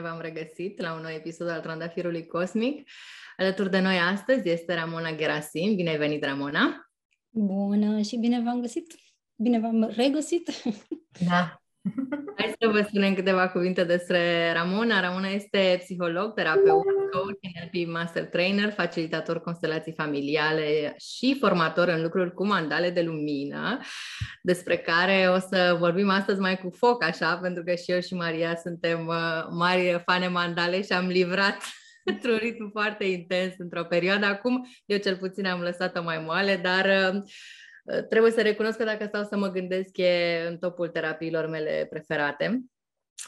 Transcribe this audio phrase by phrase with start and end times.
[0.00, 2.88] bine v-am regăsit la un nou episod al Trandafirului Cosmic.
[3.36, 5.74] Alături de noi astăzi este Ramona Gerasim.
[5.74, 6.90] Bine ai venit, Ramona!
[7.28, 8.94] Bună și bine v-am găsit!
[9.36, 10.50] Bine v-am regăsit!
[11.28, 11.62] Da,
[12.36, 15.00] Hai să vă spunem câteva cuvinte despre Ramona.
[15.00, 22.34] Ramona este psiholog, terapeut, coach, NLP Master Trainer, facilitator constelații familiale și formator în lucruri
[22.34, 23.78] cu mandale de lumină,
[24.42, 28.14] despre care o să vorbim astăzi mai cu foc, așa, pentru că și eu și
[28.14, 31.56] Maria suntem uh, mari fane mandale și am livrat
[32.10, 34.26] într-un ritm foarte intens într-o perioadă.
[34.26, 37.22] Acum, eu cel puțin am lăsat-o mai moale, dar uh,
[37.84, 41.86] Uh, trebuie să recunosc că dacă stau să mă gândesc, e în topul terapiilor mele
[41.90, 42.60] preferate.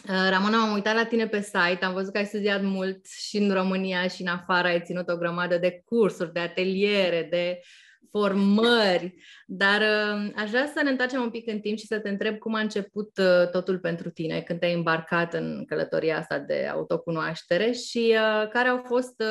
[0.09, 3.37] Uh, Ramona, m-am uitat la tine pe site, am văzut că ai studiat mult și
[3.37, 7.61] în România și în afară, ai ținut o grămadă de cursuri, de ateliere, de
[8.13, 9.15] formări,
[9.47, 12.39] dar uh, aș vrea să ne întoarcem un pic în timp și să te întreb
[12.39, 17.73] cum a început uh, totul pentru tine, când te-ai îmbarcat în călătoria asta de autocunoaștere
[17.73, 19.23] și uh, care au fost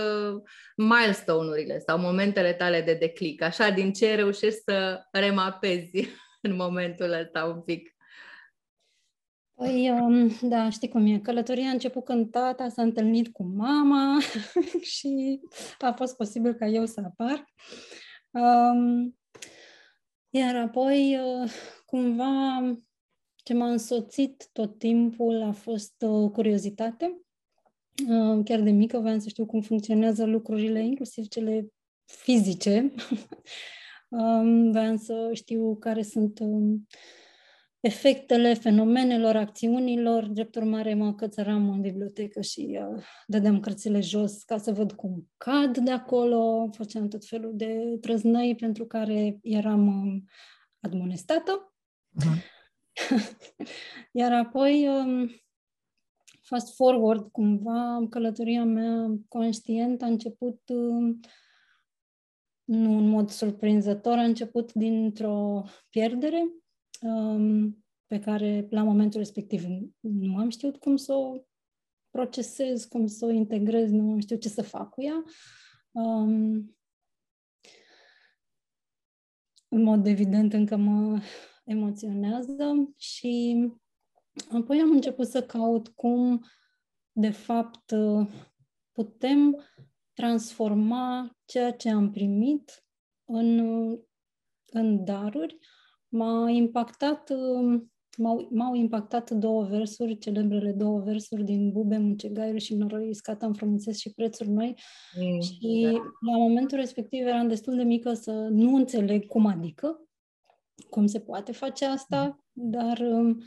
[0.76, 6.10] milestone-urile sau momentele tale de declic, așa din ce reușești să remapezi
[6.48, 7.96] în momentul ăsta un pic.
[9.62, 11.20] Păi, um, da, știi cum e.
[11.20, 14.20] Călătoria a început când tata s-a întâlnit cu mama
[14.96, 15.40] și
[15.80, 17.46] a fost posibil ca eu să apar.
[18.32, 19.18] Um,
[20.30, 21.52] iar apoi, uh,
[21.86, 22.62] cumva,
[23.36, 27.22] ce m-a însoțit tot timpul a fost o uh, curiozitate.
[28.08, 31.68] Uh, chiar de mică voiam să știu cum funcționează lucrurile, inclusiv cele
[32.06, 32.94] fizice.
[34.10, 36.88] um, voiam să știu care sunt um,
[37.82, 40.26] efectele fenomenelor, acțiunilor.
[40.26, 45.28] Drept urmare, mă cățăram în bibliotecă și uh, dădeam cărțile jos ca să văd cum
[45.38, 46.70] cad de acolo.
[46.72, 50.22] Făceam tot felul de trăznăi pentru care eram uh,
[50.80, 51.74] admonestată.
[52.22, 52.60] Uh-huh.
[54.12, 55.30] Iar apoi, um,
[56.42, 61.16] fast forward, cumva, călătoria mea conștient a început uh,
[62.64, 66.61] nu în mod surprinzător, a început dintr-o pierdere
[67.02, 69.64] um, pe care la momentul respectiv
[70.00, 71.36] nu am știut cum să o
[72.10, 75.24] procesez, cum să o integrez, nu am știut ce să fac cu ea.
[75.92, 76.76] Um,
[79.68, 81.22] în mod evident încă mă
[81.64, 83.56] emoționează și
[84.50, 86.46] apoi am început să caut cum
[87.12, 87.94] de fapt
[88.92, 89.64] putem
[90.14, 92.86] transforma ceea ce am primit
[93.26, 93.60] în,
[94.66, 95.58] în daruri
[96.12, 102.76] M-a impactat, um, m-au, m-au impactat două versuri, celebrele două versuri din Bube, Mucegaiul și
[102.76, 104.76] Noroi, Iscata, înfrumuseț și prețuri noi.
[105.20, 106.32] Mm, și da.
[106.32, 110.10] la momentul respectiv eram destul de mică să nu înțeleg cum adică,
[110.90, 112.70] cum se poate face asta, mm.
[112.70, 113.42] dar um,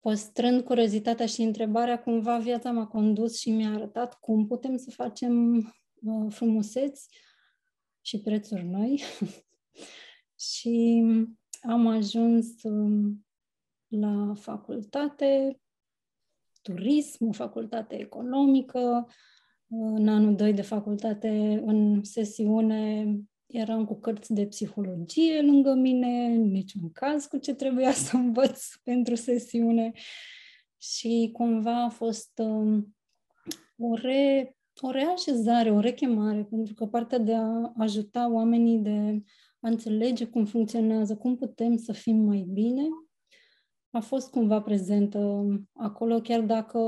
[0.00, 5.56] păstrând curiozitatea și întrebarea, cumva viața m-a condus și mi-a arătat cum putem să facem
[6.02, 7.08] uh, frumuseți
[8.00, 9.02] și prețuri noi.
[10.50, 11.02] și
[11.66, 13.26] am ajuns um,
[13.88, 15.60] la facultate,
[16.62, 19.08] turism, o facultate economică.
[19.68, 23.06] În anul 2 de facultate, în sesiune,
[23.46, 28.74] eram cu cărți de psihologie lângă mine, în niciun caz cu ce trebuia să învăț
[28.90, 29.92] pentru sesiune.
[30.78, 32.96] Și cumva a fost um,
[33.76, 39.22] o, re, o reașezare, o rechemare, pentru că partea de a ajuta oamenii de
[39.64, 42.82] a înțelege cum funcționează, cum putem să fim mai bine,
[43.90, 46.78] a fost cumva prezentă acolo, chiar dacă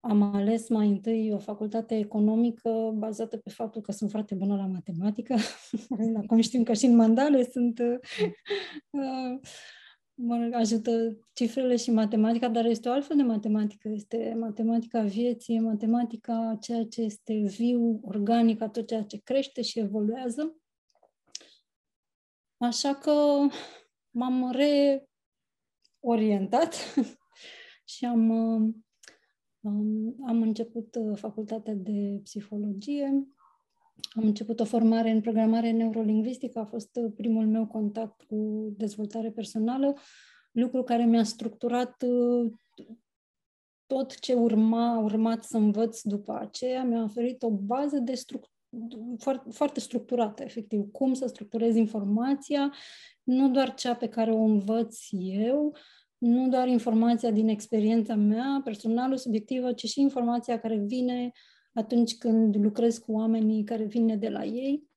[0.00, 4.66] am ales mai întâi o facultate economică bazată pe faptul că sunt foarte bună la
[4.66, 5.36] matematică.
[6.22, 9.38] Acum știm că și în mandale sunt uh,
[10.14, 13.88] mă ajută cifrele și matematica, dar este o altfel de matematică.
[13.88, 20.58] Este matematica vieții, matematica ceea ce este viu, organic, tot ceea ce crește și evoluează.
[22.64, 23.12] Așa că
[24.10, 24.50] m-am
[26.00, 26.74] reorientat
[27.94, 28.30] și am,
[29.62, 33.28] am, am început uh, facultatea de psihologie.
[34.14, 39.30] Am început o formare în programare neurolingvistică, a fost uh, primul meu contact cu dezvoltare
[39.30, 39.94] personală,
[40.52, 42.52] lucru care mi-a structurat uh,
[43.86, 48.53] tot ce urma, urmat să învăț după aceea, mi-a oferit o bază de structură
[49.18, 50.90] foarte, foarte structurată, efectiv.
[50.92, 52.72] Cum să structurez informația,
[53.22, 55.76] nu doar cea pe care o învăț eu,
[56.18, 61.32] nu doar informația din experiența mea personală, subiectivă, ci și informația care vine
[61.72, 64.88] atunci când lucrez cu oamenii care vine de la ei.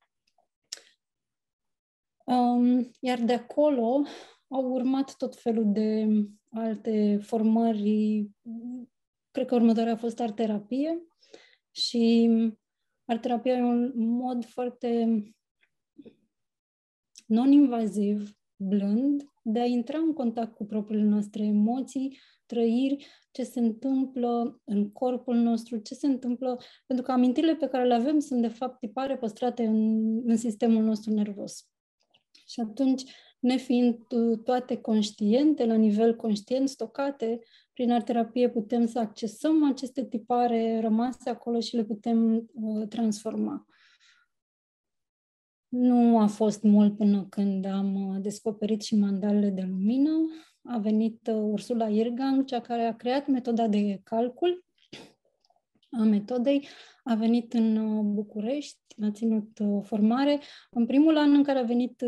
[2.25, 4.01] Um, iar de acolo
[4.47, 6.07] au urmat tot felul de
[6.49, 8.29] alte formări
[9.31, 11.03] cred că următoarea a fost art-terapie
[11.71, 12.29] și
[13.07, 15.21] art-terapia e un mod foarte
[17.25, 24.61] non-invaziv, blând, de a intra în contact cu propriile noastre emoții, trăiri, ce se întâmplă
[24.63, 28.47] în corpul nostru, ce se întâmplă, pentru că amintirile pe care le avem sunt de
[28.47, 31.69] fapt tipare păstrate în, în sistemul nostru nervos.
[32.47, 33.03] Și atunci,
[33.39, 33.97] nefiind
[34.43, 37.39] toate conștiente, la nivel conștient, stocate,
[37.77, 43.65] prin art-terapie putem să accesăm aceste tipare rămase acolo și le putem uh, transforma.
[45.67, 50.11] Nu a fost mult până când am uh, descoperit și mandalele de lumină.
[50.63, 54.65] A venit uh, Ursula Irgang, cea care a creat metoda de calcul
[55.89, 56.67] a metodei.
[57.03, 60.39] A venit în uh, București, a ținut o formare.
[60.71, 62.01] În primul an în care a venit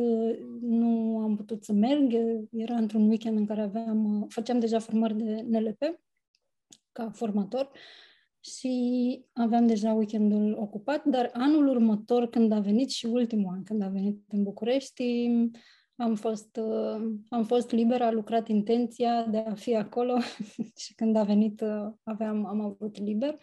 [0.62, 2.14] nu am putut să merg,
[2.52, 6.00] era într-un weekend în care aveam, făceam deja formări de NLP
[6.92, 7.72] ca formator
[8.40, 13.82] și aveam deja weekendul ocupat, dar anul următor, când a venit și ultimul an, când
[13.82, 15.30] a venit în București,
[16.00, 20.19] am fost, uh, am fost liberă, a lucrat intenția de a fi acolo
[20.84, 23.40] și când a venit uh, aveam, am avut liber.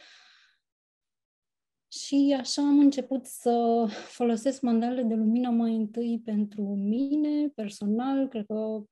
[1.88, 8.46] Și așa am început să folosesc mandalele de lumină mai întâi pentru mine, personal, cred
[8.46, 8.82] că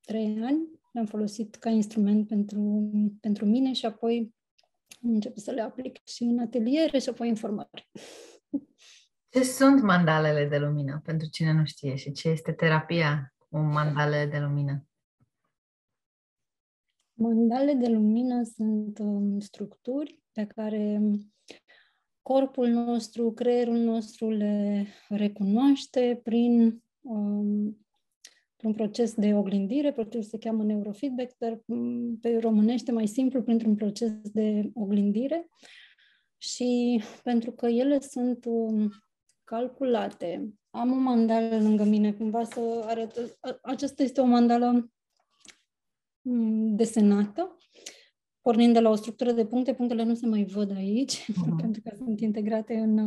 [0.00, 0.80] trei ani.
[0.92, 4.34] Le-am folosit ca instrument pentru, pentru mine și apoi
[5.02, 7.90] am început să le aplic și în ateliere și apoi în formare.
[9.34, 14.26] Ce sunt mandalele de lumină, pentru cine nu știe, și ce este terapia cu mandale
[14.26, 14.86] de lumină?
[17.12, 21.00] Mandale de lumină sunt um, structuri pe care
[22.22, 27.86] corpul nostru, creierul nostru le recunoaște prin um,
[28.62, 33.74] un proces de oglindire, procesul se cheamă neurofeedback, dar mm, pe românește mai simplu printr-un
[33.74, 35.48] proces de oglindire
[36.38, 38.90] și pentru că ele sunt um,
[39.52, 40.54] calculate.
[40.70, 43.38] Am o mandală lângă mine, cumva să arăt.
[43.62, 44.90] Aceasta este o mandală
[46.20, 47.56] mm, desenată,
[48.40, 49.74] pornind de la o structură de puncte.
[49.74, 51.56] Punctele nu se mai văd aici, uh-huh.
[51.62, 52.98] pentru că sunt integrate în,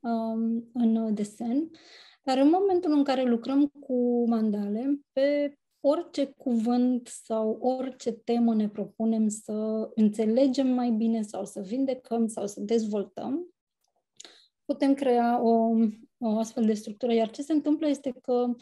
[0.00, 1.70] um, în desen.
[2.22, 8.68] Dar în momentul în care lucrăm cu mandale, pe orice cuvânt sau orice temă ne
[8.68, 13.52] propunem să înțelegem mai bine sau să vindecăm sau să dezvoltăm,
[14.72, 15.74] putem crea o,
[16.18, 17.12] o astfel de structură.
[17.12, 18.54] Iar ce se întâmplă este că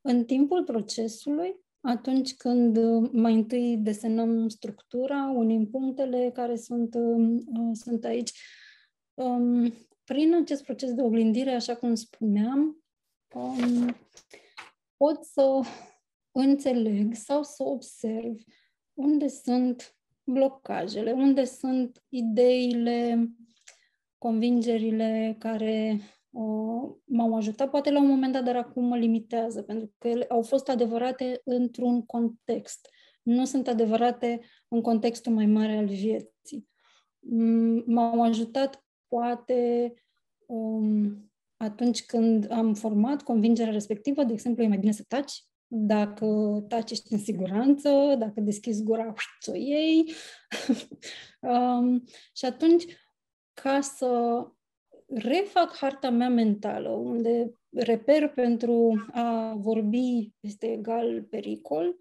[0.00, 2.78] în timpul procesului, atunci când
[3.12, 7.40] mai întâi desenăm structura, unim punctele care sunt, uh,
[7.72, 8.30] sunt aici,
[9.14, 9.72] um,
[10.04, 12.84] prin acest proces de oglindire, așa cum spuneam,
[13.34, 13.96] um,
[14.96, 15.60] pot să
[16.32, 18.34] înțeleg sau să observ
[18.94, 23.30] unde sunt blocajele, unde sunt ideile,
[24.20, 26.00] convingerile care
[26.30, 30.24] uh, m-au ajutat, poate la un moment dat, dar acum mă limitează, pentru că ele
[30.28, 32.88] au fost adevărate într-un context.
[33.22, 36.68] Nu sunt adevărate în contextul mai mare al vieții.
[37.86, 39.92] M-au ajutat, poate,
[40.46, 46.26] um, atunci când am format convingerea respectivă, de exemplu, e mai bine să taci, dacă
[46.68, 47.88] taci ești în siguranță,
[48.18, 49.14] dacă deschizi gura,
[49.46, 50.12] o iei.
[51.40, 52.84] um, și atunci,
[53.62, 54.46] ca să
[55.06, 61.96] refac harta mea mentală, unde reper pentru a vorbi este egal pericol,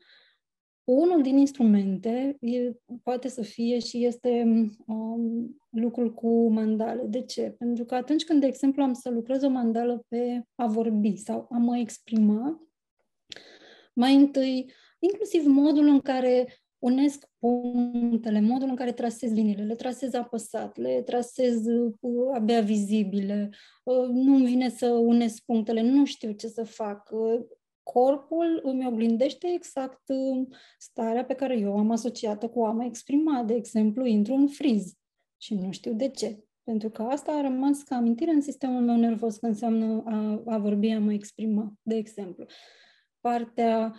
[0.84, 2.72] unul din instrumente e,
[3.04, 4.44] poate să fie și este
[4.86, 7.04] um, lucrul cu mandale.
[7.06, 7.56] De ce?
[7.58, 11.48] Pentru că atunci când, de exemplu, am să lucrez o mandală pe a vorbi sau
[11.52, 12.62] a mă exprima,
[13.94, 16.48] mai întâi, inclusiv modul în care
[16.80, 23.50] unesc punctele, modul în care trasez liniile, le trasez apăsat, le trasez uh, abia vizibile,
[23.84, 27.42] uh, nu-mi vine să unesc punctele, nu știu ce să fac, uh,
[27.92, 33.44] corpul îmi oglindește exact um, starea pe care eu am asociată cu a mă exprima.
[33.44, 34.94] De exemplu, intru în friz
[35.38, 36.44] și nu știu de ce.
[36.64, 40.58] Pentru că asta a rămas ca amintire în sistemul meu nervos când înseamnă a, a
[40.58, 42.46] vorbi, a mă exprima, de exemplu.
[43.20, 43.96] Partea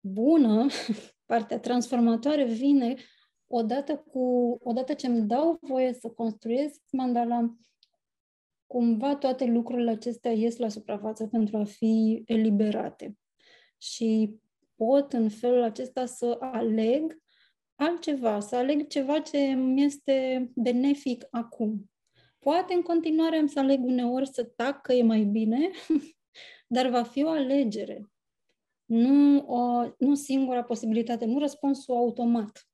[0.00, 0.66] bună,
[1.30, 2.94] partea transformatoare vine
[3.46, 7.54] odată, cu, odată ce îmi dau voie să construiesc mandala,
[8.66, 13.18] cumva toate lucrurile acestea ies la suprafață pentru a fi eliberate
[13.78, 14.38] și
[14.74, 17.18] pot în felul acesta să aleg
[17.74, 21.90] altceva, să aleg ceva ce mi este benefic acum.
[22.38, 25.70] Poate în continuare am să aleg uneori să tac că e mai bine,
[26.74, 28.09] dar va fi o alegere.
[28.90, 32.68] Nu, o, nu singura posibilitate, nu răspunsul automat.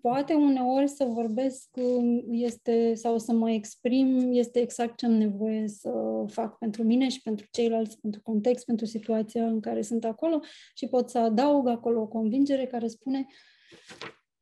[0.00, 5.68] poate uneori să vorbesc um, este, sau să mă exprim este exact ce am nevoie
[5.68, 5.90] să
[6.26, 10.40] fac pentru mine și pentru ceilalți, pentru context, pentru situația în care sunt acolo
[10.74, 13.26] și pot să adaug acolo o convingere care spune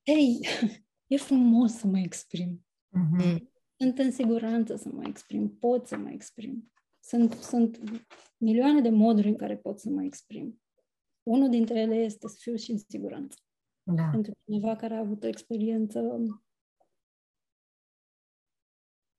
[0.07, 0.41] Hei,
[1.13, 2.67] e frumos să mă exprim.
[2.91, 3.39] Mm-hmm.
[3.77, 6.73] Sunt în siguranță să mă exprim, pot să mă exprim.
[7.01, 7.81] Sunt, sunt
[8.37, 10.59] milioane de moduri în care pot să mă exprim.
[11.27, 13.37] Unul dintre ele este să fiu și în siguranță.
[13.83, 14.05] Da.
[14.05, 16.01] Pentru cineva care a avut o experiență.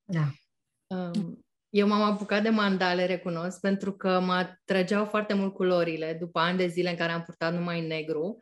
[0.04, 0.32] Da.
[0.88, 6.40] Um, eu m-am apucat de mandale, recunosc, pentru că mă atrăgeau foarte mult culorile după
[6.40, 8.38] ani de zile în care am purtat numai negru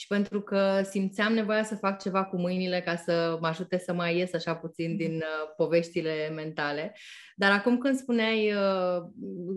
[0.00, 3.92] și pentru că simțeam nevoia să fac ceva cu mâinile ca să mă ajute să
[3.92, 6.96] mai ies așa puțin din uh, poveștile mentale.
[7.36, 9.02] Dar acum când spuneai uh,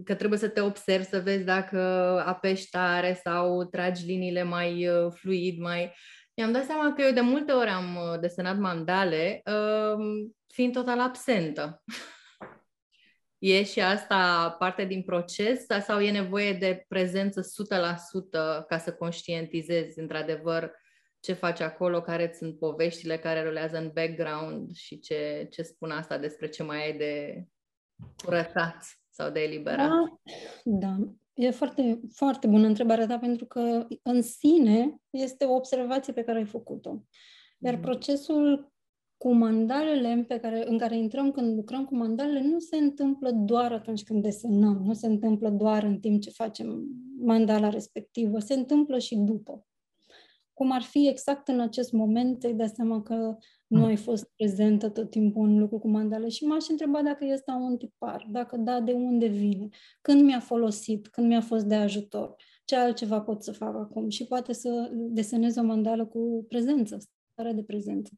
[0.03, 1.79] că trebuie să te observi, să vezi dacă
[2.25, 5.93] apeși tare sau tragi liniile mai uh, fluid, mai...
[6.33, 10.05] Mi-am dat seama că eu de multe ori am uh, desenat mandale uh,
[10.47, 11.83] fiind total absentă.
[13.45, 19.99] E și asta parte din proces sau e nevoie de prezență 100% ca să conștientizezi
[19.99, 20.71] într-adevăr
[21.19, 26.17] ce faci acolo, care sunt poveștile care rulează în background și ce, ce spun asta
[26.17, 27.43] despre ce mai ai de
[28.23, 28.77] curățat
[29.09, 29.89] sau de eliberat?
[29.89, 30.17] Da,
[30.63, 30.95] da.
[31.33, 36.37] E foarte, foarte bună întrebarea ta, pentru că în sine este o observație pe care
[36.37, 37.03] ai făcut-o.
[37.57, 37.81] Iar mm.
[37.81, 38.72] procesul
[39.23, 43.71] cu mandalele pe care, în care intrăm când lucrăm cu mandalele nu se întâmplă doar
[43.71, 46.85] atunci când desenăm, nu se întâmplă doar în timp ce facem
[47.19, 49.65] mandala respectivă, se întâmplă și după.
[50.53, 53.37] Cum ar fi exact în acest moment, îi dai seama că
[53.67, 57.51] nu ai fost prezentă tot timpul în lucru cu mandale și m-aș întreba dacă este
[57.51, 59.67] un tipar, dacă da, de unde vine,
[60.01, 64.25] când mi-a folosit, când mi-a fost de ajutor, ce altceva pot să fac acum și
[64.25, 66.97] poate să desenez o mandală cu prezență,
[67.31, 68.11] starea de prezență.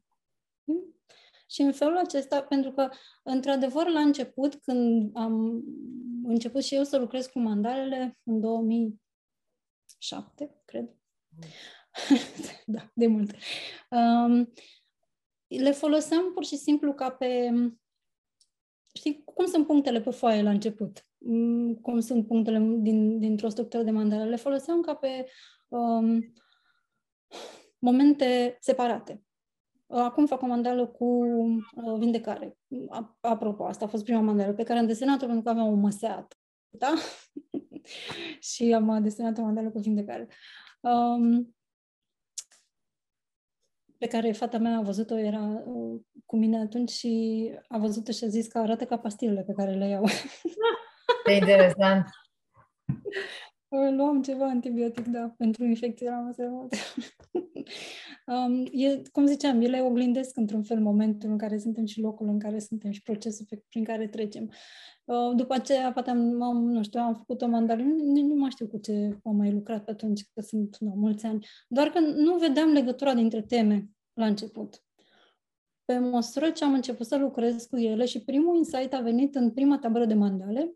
[1.50, 2.88] Și în felul acesta, pentru că,
[3.22, 5.62] într-adevăr, la început, când am
[6.24, 10.88] început și eu să lucrez cu mandalele, în 2007, cred,
[12.74, 13.30] da, de mult,
[13.90, 14.52] um,
[15.46, 17.50] le foloseam pur și simplu ca pe...
[18.94, 21.06] Știi, cum sunt punctele pe foaie la început?
[21.18, 24.24] Mm, cum sunt punctele din, dintr-o structură de mandală?
[24.24, 25.26] Le foloseam ca pe
[25.68, 26.32] um,
[27.78, 29.25] momente separate.
[29.86, 32.56] Acum fac o mandală cu uh, vindecare.
[33.20, 36.36] Apropo, asta a fost prima mandală pe care am desenat-o pentru că aveam o măseată.
[36.68, 36.94] Da?
[38.52, 40.28] și am desenat o mandală cu vindecare.
[40.80, 41.56] Um,
[43.98, 48.24] pe care fata mea a văzut-o, era uh, cu mine atunci și a văzut-o și
[48.24, 50.04] a zis că arată ca pastilele pe care le iau.
[51.26, 52.04] E interesant.
[53.96, 56.68] Luam ceva antibiotic, da, pentru infecție la masă.
[58.26, 62.38] Um, e, cum ziceam, ele oglindesc într-un fel momentul în care suntem și locul în
[62.38, 64.50] care suntem și procesul pe, prin care trecem.
[65.04, 68.50] Uh, după aceea, poate am, am, nu știu, am făcut o mandală, nu, nu mai
[68.50, 71.98] știu cu ce am mai lucrat pe atunci, că sunt nu, mulți ani, doar că
[71.98, 74.84] nu vedeam legătura dintre teme la început.
[75.84, 79.50] Pe măsură ce am început să lucrez cu ele și primul insight a venit în
[79.50, 80.74] prima tabără de mandale,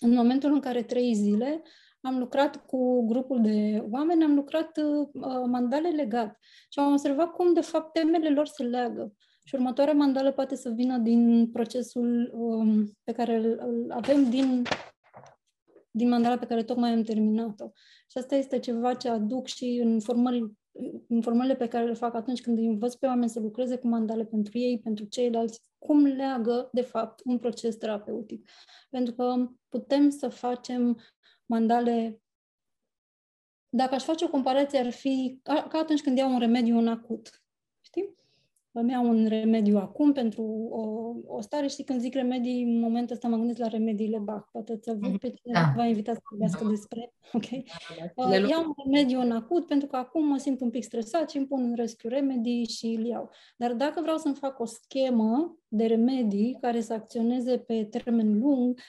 [0.00, 1.62] în momentul în care trei zile
[2.00, 5.08] am lucrat cu grupul de oameni, am lucrat uh,
[5.46, 6.38] mandale legat
[6.68, 9.12] și am observat cum, de fapt, temele lor se leagă.
[9.44, 14.62] Și următoarea mandală poate să vină din procesul um, pe care îl avem din,
[15.90, 17.70] din mandala pe care tocmai am terminat-o.
[18.10, 20.52] Și asta este ceva ce aduc și în formări,
[21.08, 24.24] informările pe care le fac atunci când îi învăț pe oameni să lucreze cu mandale
[24.24, 28.50] pentru ei, pentru ceilalți, cum leagă, de fapt, un proces terapeutic.
[28.90, 29.34] Pentru că
[29.68, 31.00] putem să facem
[31.50, 32.20] mandale...
[33.72, 36.88] Dacă aș face o comparație, ar fi ca, ca atunci când iau un remediu în
[36.88, 37.42] acut.
[37.80, 38.14] Știi?
[38.72, 41.66] Îmi iau un remediu acum pentru o, o stare.
[41.66, 44.48] și când zic remedii, în momentul ăsta mă gândesc la remediile Bach.
[44.52, 45.84] Poate ți-a avut pe cineva da.
[45.84, 46.70] invitat să vorbească da.
[46.70, 47.12] despre.
[47.32, 47.48] Ok.
[48.14, 48.36] Da, da.
[48.36, 51.46] Iau un remediu în acut pentru că acum mă simt un pic stresat și îmi
[51.46, 53.30] pun în rescue remedy și îl iau.
[53.56, 58.80] Dar dacă vreau să-mi fac o schemă de remedii care să acționeze pe termen lung,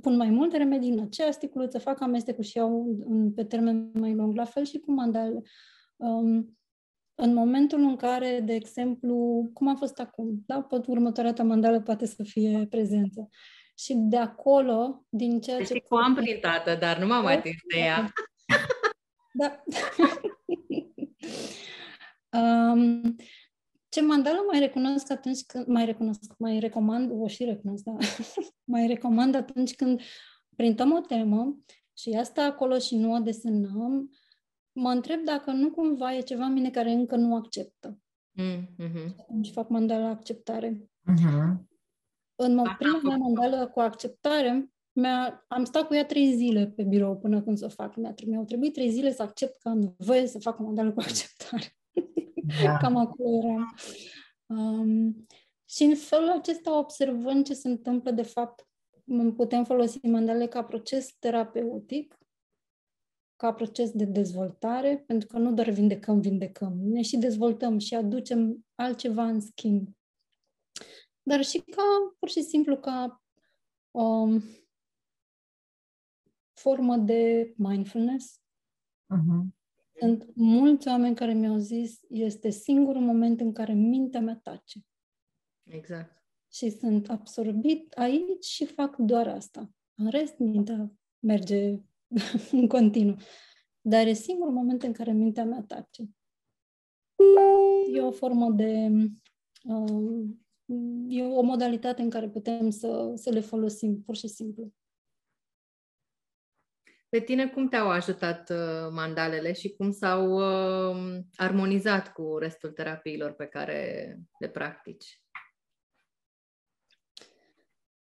[0.00, 4.14] pun mai multe remedii în aceeași sticluță, fac amestecul și iau în, pe termen mai
[4.14, 4.36] lung.
[4.36, 5.42] La fel și cu mandalele.
[5.96, 6.58] Um,
[7.14, 10.62] în momentul în care, de exemplu, cum a fost acum, da?
[10.62, 13.28] Pot, următoarea ta mandală poate să fie prezență.
[13.78, 15.80] Și de acolo, din ceea ce...
[15.80, 18.12] Cu am printată, dar nu m-am atins de ea.
[19.32, 19.62] Da.
[22.72, 23.16] um,
[23.90, 27.96] ce mandală mai recunosc atunci când, mai recunosc, mai recomand, o și recunosc, da,
[28.72, 30.00] mai recomand atunci când
[30.56, 31.58] printăm o temă
[31.96, 34.10] și asta acolo și nu o desenăm,
[34.72, 37.98] mă întreb dacă nu cumva e ceva în mine care încă nu acceptă.
[38.40, 39.14] Mm-hmm.
[39.42, 40.90] Și fac mandala acceptare.
[41.10, 41.68] Uh-huh.
[42.34, 43.34] În Asta prima am mea făcut.
[43.34, 47.64] mandală cu acceptare, mi-a, am stat cu ea trei zile pe birou până când să
[47.64, 47.96] o fac.
[47.96, 51.00] Mi-a, mi-au trebuit trei zile să accept că am nevoie să fac o mandală cu
[51.00, 51.76] acceptare.
[52.62, 52.76] Da.
[52.82, 53.74] Cam acolo eram.
[54.46, 55.26] Um,
[55.68, 60.64] și în felul acesta, observând ce se întâmplă, de fapt, m- putem folosi mandalele ca
[60.64, 62.18] proces terapeutic,
[63.36, 68.66] ca proces de dezvoltare, pentru că nu doar vindecăm, vindecăm, ne și dezvoltăm și aducem
[68.74, 69.88] altceva în schimb.
[71.22, 71.82] Dar și ca,
[72.18, 73.22] pur și simplu, ca
[73.90, 74.42] um,
[76.52, 78.40] formă de mindfulness,
[79.10, 79.59] Uh-huh.
[80.00, 84.80] Sunt mulți oameni care mi-au zis este singurul moment în care mintea mea tace.
[85.64, 86.24] Exact.
[86.52, 89.70] Și sunt absorbit aici și fac doar asta.
[89.94, 91.78] În rest, mintea merge
[92.52, 93.16] în continuu.
[93.80, 96.10] Dar e singurul moment în care mintea mea tace.
[97.92, 98.88] E o formă de...
[99.64, 100.28] Uh,
[101.08, 104.72] e o modalitate în care putem să, să le folosim, pur și simplu.
[107.10, 113.32] Pe tine cum te-au ajutat uh, mandalele și cum s-au uh, armonizat cu restul terapiilor
[113.32, 115.22] pe care le practici?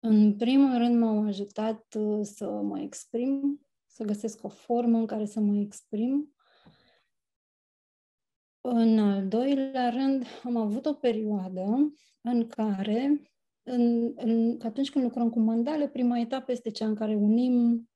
[0.00, 5.24] În primul rând m-au ajutat uh, să mă exprim, să găsesc o formă în care
[5.24, 6.34] să mă exprim.
[8.60, 13.22] În al doilea rând, am avut o perioadă în care,
[13.62, 17.88] în, în, atunci când lucrăm cu mandale, prima etapă este cea în care unim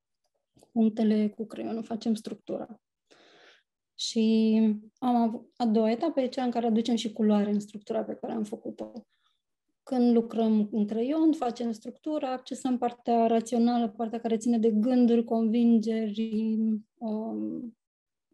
[0.73, 2.81] punctele cu creionul, facem structura.
[3.95, 4.59] Și
[4.99, 8.15] am avut, a doua etapă e cea în care aducem și culoare în structura pe
[8.21, 8.93] care am făcut-o.
[9.83, 16.57] Când lucrăm în creion, facem structura, accesăm partea rațională, partea care ține de gânduri, convingeri,
[16.99, 17.77] um,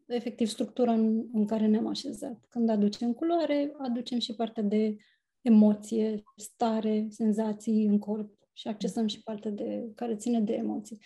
[0.06, 2.44] efectiv structura în, în care ne-am așezat.
[2.48, 4.96] Când aducem culoare, aducem și partea de
[5.40, 10.98] emoție, stare, senzații în corp și accesăm și partea de, care ține de emoții.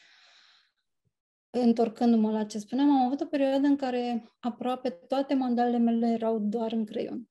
[1.60, 6.38] Întorcându-mă la ce spuneam, am avut o perioadă în care aproape toate mandalele mele erau
[6.38, 7.28] doar în creion.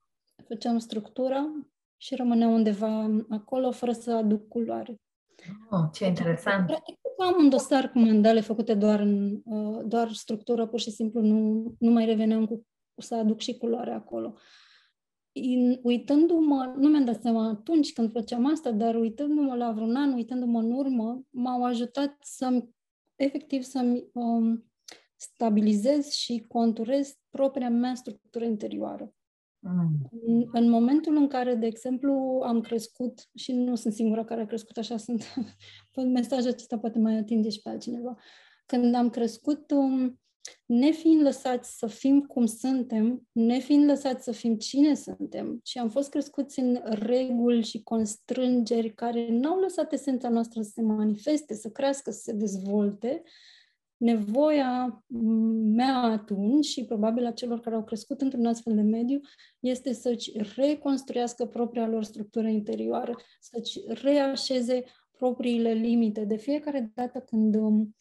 [0.47, 1.51] Făceam structura
[1.97, 5.01] și rămâneau undeva acolo fără să aduc culoare.
[5.69, 6.65] Oh, ce interesant.
[6.65, 11.21] Practic, am un dosar cu mandale făcute doar în uh, doar structură, pur și simplu
[11.21, 12.65] nu, nu mai reveneam cu
[12.97, 14.34] să aduc și culoare acolo.
[15.31, 20.13] In, uitându-mă, nu mi-am dat seama atunci când făceam asta, dar uitându-mă la vreun an,
[20.13, 22.63] uitându-mă în urmă, m-au ajutat să
[23.23, 24.71] efectiv să-mi um,
[25.15, 29.13] stabilizez și conturez propria mea structură interioară.
[29.60, 30.10] Mm.
[30.25, 34.45] În, în momentul în care, de exemplu, am crescut, și nu sunt singura care a
[34.45, 35.23] crescut așa, sunt
[36.13, 38.17] mesajul acesta poate mai atinge și pe altcineva.
[38.65, 40.19] Când am crescut, um,
[40.65, 46.10] nefiind lăsați să fim cum suntem, nefiind lăsați să fim cine suntem, și am fost
[46.10, 52.12] crescuți în reguli și constrângeri care n-au lăsat esența noastră să se manifeste, să crească,
[52.12, 53.23] să se dezvolte,
[54.01, 55.04] nevoia
[55.75, 59.19] mea atunci și probabil a celor care au crescut într-un astfel de mediu
[59.60, 64.84] este să-și reconstruiască propria lor structură interioară, să-și reașeze
[65.17, 66.25] propriile limite.
[66.25, 67.95] De fiecare dată când um,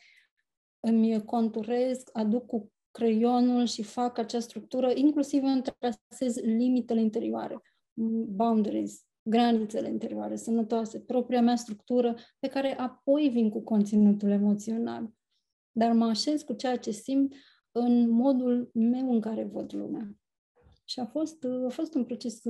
[0.80, 7.62] îmi conturez, aduc cu creionul și fac acea structură, inclusiv îmi trasez limitele interioare,
[8.26, 15.10] boundaries, granițele interioare sănătoase, propria mea structură, pe care apoi vin cu conținutul emoțional.
[15.72, 17.34] Dar mă așez cu ceea ce simt
[17.72, 20.14] în modul meu în care văd lumea.
[20.84, 22.40] Și a fost, a fost un proces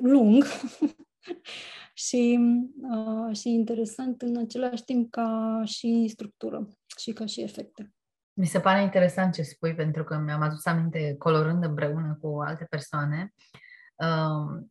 [0.00, 0.44] lung
[2.06, 2.38] și,
[2.82, 7.92] uh, și interesant în același timp ca și structură și ca și efecte.
[8.32, 12.66] Mi se pare interesant ce spui, pentru că mi-am adus aminte, colorând împreună cu alte
[12.70, 13.34] persoane,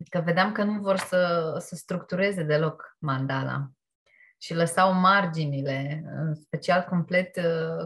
[0.09, 3.69] că vedeam că nu vor să, să structureze deloc mandala
[4.37, 7.39] și lăsau marginile, în special complet,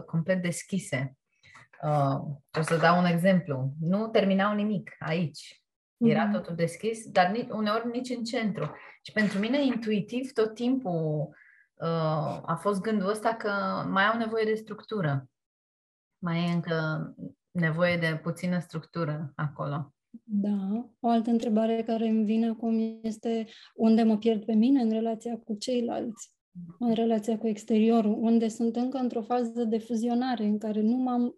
[0.06, 1.16] complet deschise.
[2.58, 3.72] O să dau un exemplu.
[3.80, 5.61] Nu terminau nimic aici.
[6.02, 6.32] Era Mhm.
[6.32, 8.70] totul deschis, dar nici, uneori nici în centru.
[9.02, 11.28] Și pentru mine, intuitiv, tot timpul
[11.74, 13.50] uh, a fost gândul ăsta că
[13.88, 15.28] mai au nevoie de structură.
[16.18, 17.14] Mai e încă
[17.50, 19.94] nevoie de puțină structură acolo.
[20.24, 20.88] Da.
[21.00, 25.38] O altă întrebare care îmi vine acum este unde mă pierd pe mine în relația
[25.44, 26.30] cu ceilalți,
[26.78, 31.36] în relația cu exteriorul, unde sunt încă într-o fază de fuzionare în care nu m-am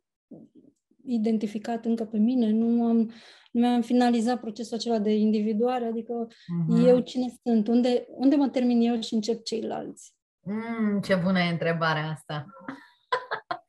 [1.07, 3.11] identificat încă pe mine, nu am
[3.55, 6.87] nu mi-am finalizat procesul acela de individuare, adică Mhm.
[6.87, 10.15] eu cine sunt, unde, unde mă termin eu și încep ceilalți.
[10.41, 12.47] Mm, ce bună e întrebarea asta.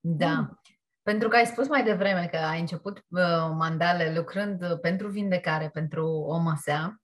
[0.00, 0.60] da.
[1.02, 6.06] Pentru că ai spus mai devreme că ai început uh, mandale lucrând pentru vindecare, pentru
[6.06, 7.00] o măsea,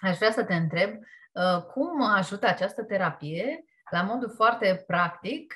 [0.00, 0.90] aș vrea să te întreb
[1.32, 5.54] uh, cum ajută această terapie la modul foarte practic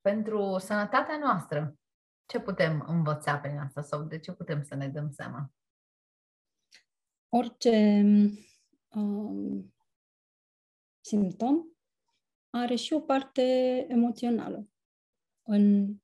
[0.00, 1.74] pentru sănătatea noastră.
[2.26, 5.52] Ce putem învăța prin asta sau de ce putem să ne dăm seama?
[7.28, 8.04] Orice
[8.94, 9.74] um,
[11.00, 11.64] simptom
[12.50, 13.42] are și o parte
[13.88, 14.68] emoțională
[15.42, 15.94] în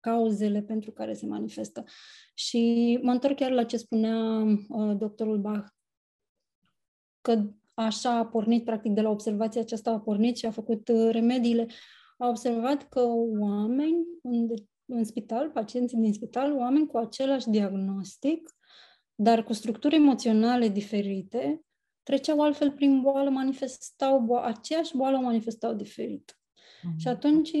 [0.00, 1.84] cauzele pentru care se manifestă.
[2.34, 5.68] Și mă întorc chiar la ce spunea uh, doctorul Bach,
[7.20, 7.42] că
[7.74, 11.66] așa a pornit, practic, de la observația aceasta a pornit și a făcut uh, remediile.
[12.18, 13.00] A observat că
[13.40, 14.48] oameni în,
[14.86, 18.56] în spital, pacienții din spital, oameni cu același diagnostic,
[19.14, 21.60] dar cu structuri emoționale diferite,
[22.02, 26.32] treceau altfel prin boală, manifestau boală, aceeași boală o manifestau diferit.
[26.36, 26.96] Mm-hmm.
[26.96, 27.52] Și atunci,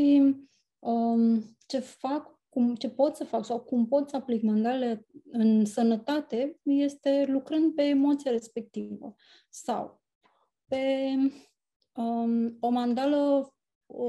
[0.78, 5.64] um, ce fac, cum, ce pot să fac sau cum pot să aplic mandalele în
[5.64, 9.14] sănătate este lucrând pe emoția respectivă
[9.48, 10.02] sau
[10.68, 11.14] pe
[11.92, 13.55] um, o mandală o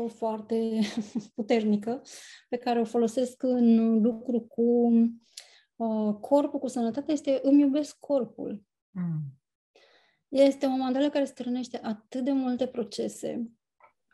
[0.07, 0.79] foarte
[1.35, 2.01] puternică
[2.49, 4.91] pe care o folosesc în lucru cu
[5.75, 8.63] uh, corpul, cu sănătatea, este îmi iubesc corpul.
[8.91, 9.21] Mm.
[10.27, 13.51] Este o mandală care strânește atât de multe procese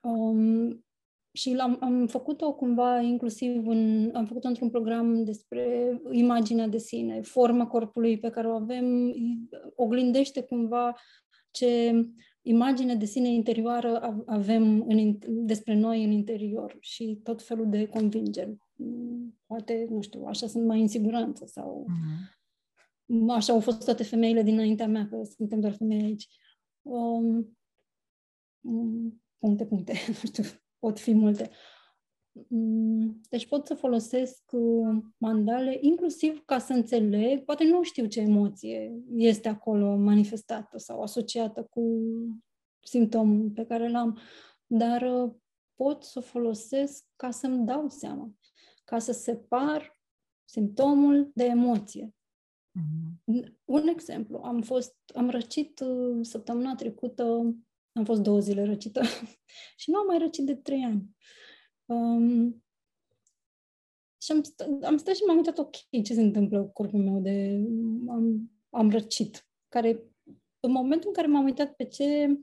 [0.02, 0.86] um,
[1.32, 7.22] și l-am, am făcut-o cumva inclusiv în, am făcut-o într-un program despre imaginea de sine,
[7.22, 9.14] forma corpului pe care o avem,
[9.76, 10.96] oglindește cumva
[11.52, 12.04] ce
[12.46, 18.58] imagine de sine interioară avem în, despre noi în interior și tot felul de convingeri.
[19.46, 23.36] Poate, nu știu, așa sunt mai în siguranță sau uh-huh.
[23.36, 26.28] așa au fost toate femeile dinaintea mea, că suntem doar femei aici.
[26.82, 27.58] Um,
[29.38, 30.44] puncte, puncte, nu știu,
[30.80, 31.50] pot fi multe.
[32.48, 38.20] Mm, deci pot să folosesc uh, mandale, inclusiv ca să înțeleg, poate nu știu ce
[38.20, 42.02] emoție este acolo manifestată sau asociată cu
[42.80, 44.20] simptomul pe care l-am,
[44.66, 45.32] dar uh,
[45.76, 48.32] pot să folosesc ca să-mi dau seama,
[48.84, 50.00] ca să separ
[50.46, 52.16] simptomul de emoție.
[52.80, 53.54] Mm-hmm.
[53.66, 57.24] Un exemplu, am fost, am răcit uh, săptămâna trecută,
[57.92, 59.02] am fost două zile răcită
[59.82, 61.16] și nu am mai răcit de trei ani.
[61.86, 62.64] Um,
[64.22, 67.20] și am, st- am stat și m-am uitat, ok, ce se întâmplă cu corpul meu
[67.20, 67.64] de...
[68.10, 69.48] Am, am răcit.
[69.70, 70.04] Care,
[70.60, 72.40] în momentul în care m-am uitat pe ce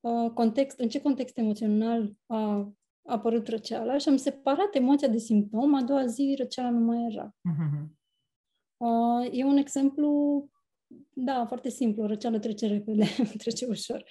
[0.00, 5.74] uh, context, în ce context emoțional a apărut răceala și am separat emoția de simptom,
[5.74, 7.34] a doua zi răceala nu mai era.
[7.34, 7.98] Uh-huh.
[8.76, 10.48] Uh, e un exemplu,
[11.10, 13.04] da, foarte simplu, răceala trece repede,
[13.42, 14.04] trece ușor.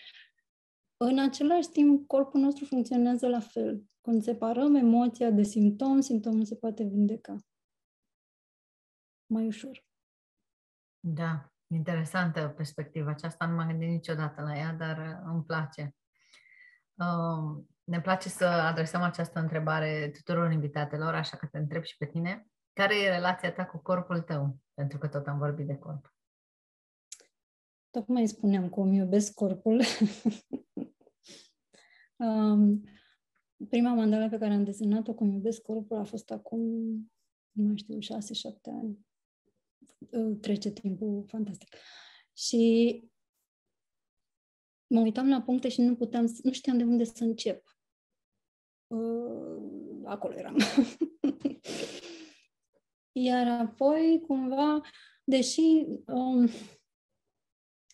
[0.98, 3.84] În același timp, corpul nostru funcționează la fel.
[4.10, 7.36] Când separăm emoția de simptom, simptomul se poate vindeca
[9.26, 9.86] mai ușor.
[11.00, 13.46] Da, interesantă perspectiva aceasta.
[13.46, 15.96] Nu m-am gândit niciodată la ea, dar uh, îmi place.
[16.94, 22.06] Uh, ne place să adresăm această întrebare tuturor invitatelor, așa că te întreb și pe
[22.06, 22.48] tine.
[22.74, 24.58] Care e relația ta cu corpul tău?
[24.74, 26.14] Pentru că tot am vorbit de corp.
[27.90, 29.82] Tocmai spuneam că îmi iubesc corpul.
[32.26, 32.84] um,
[33.68, 36.60] prima mandală pe care am desenat-o cu iubesc corpul a fost acum,
[37.52, 39.08] nu mai știu, șase, șapte ani.
[40.12, 41.76] Uh, trece timpul fantastic.
[42.34, 43.04] Și
[44.88, 47.78] mă uitam la puncte și nu puteam, nu știam de unde să încep.
[48.88, 50.58] Uh, acolo eram.
[53.12, 54.82] Iar apoi, cumva,
[55.24, 56.50] deși um,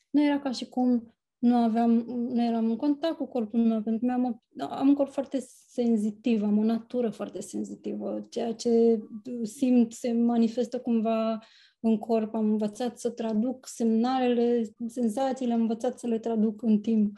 [0.10, 1.15] nu era ca și cum
[1.46, 5.12] nu aveam, nu eram în contact cu corpul meu, pentru că am, am un corp
[5.12, 8.28] foarte senzitiv, am o natură foarte senzitivă.
[8.30, 9.00] Ceea ce
[9.44, 11.40] simt se manifestă cumva
[11.80, 12.34] în corp.
[12.34, 17.18] Am învățat să traduc semnalele, senzațiile, am învățat să le traduc în timp.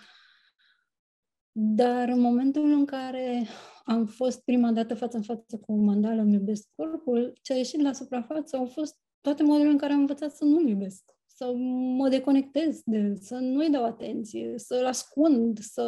[1.52, 3.48] Dar în momentul în care
[3.84, 7.82] am fost prima dată față în față cu mandala, îmi iubesc corpul, ce a ieșit
[7.82, 11.54] la suprafață au fost toate modurile în care am învățat să nu-mi iubesc să
[11.98, 15.86] mă deconectez de să nu-i dau atenție, să-l ascund, să...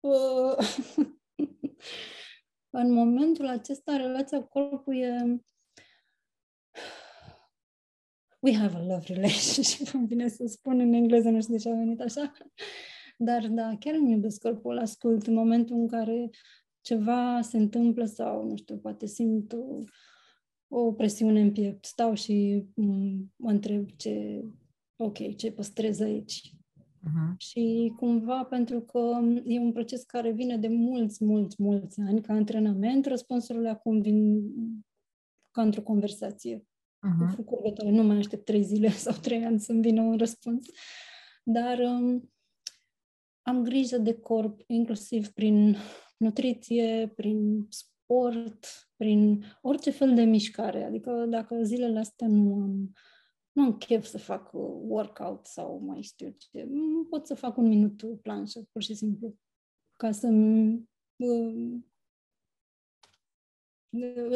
[0.00, 0.56] Uh,
[2.80, 5.40] în momentul acesta, relația cu corpul e...
[8.38, 11.68] We have a love relationship, îmi vine să spun în engleză, nu știu de ce
[11.70, 12.32] a venit așa.
[13.18, 16.30] Dar da, chiar îmi iubesc corpul, ascult în momentul în care
[16.80, 19.52] ceva se întâmplă sau, nu știu, poate simt
[20.74, 21.84] o, o presiune în piept.
[21.84, 24.44] Stau și mm, mă întreb ce,
[24.96, 26.52] ok, ce păstrez aici.
[26.78, 27.36] Uh-huh.
[27.36, 32.32] Și cumva, pentru că e un proces care vine de mulți, mulți, mulți ani, ca
[32.32, 34.50] antrenament, răspunsurile acum vin
[35.50, 36.58] ca într-o conversație.
[36.58, 37.44] Uh-huh.
[37.44, 40.66] Cu nu mai aștept trei zile sau trei ani să-mi vină un răspuns.
[41.44, 42.32] Dar um,
[43.42, 45.76] am grijă de corp, inclusiv prin
[46.16, 48.66] nutriție, prin sport,
[49.04, 50.84] prin orice fel de mișcare.
[50.84, 52.92] Adică dacă zilele astea nu am,
[53.52, 54.50] nu am chef să fac
[54.82, 56.68] workout sau mai știu ce,
[57.10, 59.34] pot să fac un minut planșă, pur și simplu,
[59.92, 60.88] ca să-mi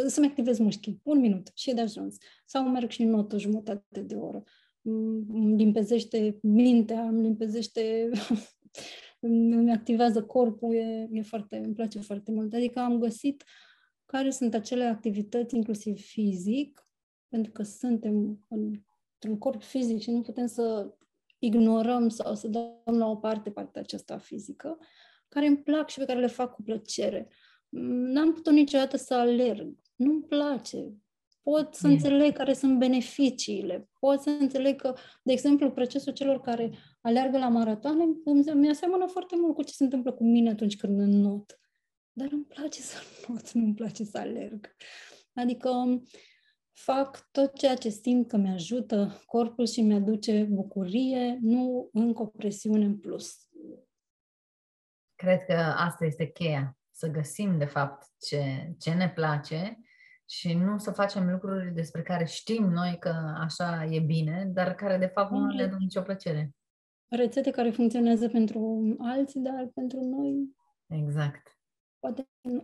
[0.07, 1.01] să-mi activez mușchii.
[1.03, 2.17] Un minut și e de ajuns.
[2.45, 4.43] Sau merg și în o jumătate de oră.
[4.83, 8.11] Îmi limpezește mintea, îmi limpezește
[9.21, 12.55] îmi activează corpul, e, e foarte, îmi place foarte mult.
[12.55, 13.45] Adică am găsit
[14.13, 16.89] care sunt acele activități, inclusiv fizic,
[17.29, 20.95] pentru că suntem într-un corp fizic și nu putem să
[21.39, 24.79] ignorăm sau să dăm la o parte partea aceasta fizică,
[25.29, 27.29] care îmi plac și pe care le fac cu plăcere.
[28.13, 29.75] N-am putut niciodată să alerg.
[29.97, 30.93] Nu-mi place.
[31.43, 31.93] Pot să mm.
[31.93, 33.89] înțeleg care sunt beneficiile.
[33.99, 38.05] Pot să înțeleg că, de exemplu, procesul celor care alergă la maratoane
[38.55, 41.59] mi aseamănă foarte mult cu ce se întâmplă cu mine atunci când not.
[42.19, 42.97] Dar îmi place să
[43.29, 44.77] not, nu îmi place să alerg.
[45.35, 45.71] Adică
[46.73, 52.85] fac tot ceea ce simt că mi-ajută corpul și mi-aduce bucurie, nu încă o presiune
[52.85, 53.49] în plus.
[55.15, 59.79] Cred că asta este cheia, să găsim de fapt ce, ce ne place
[60.29, 64.99] și nu să facem lucruri despre care știm noi că așa e bine, dar care
[64.99, 66.51] de fapt nu ne aduc nicio plăcere.
[67.09, 70.57] Rețete care funcționează pentru alții, dar pentru noi...
[70.87, 71.58] Exact.
[71.99, 72.63] Poate nu.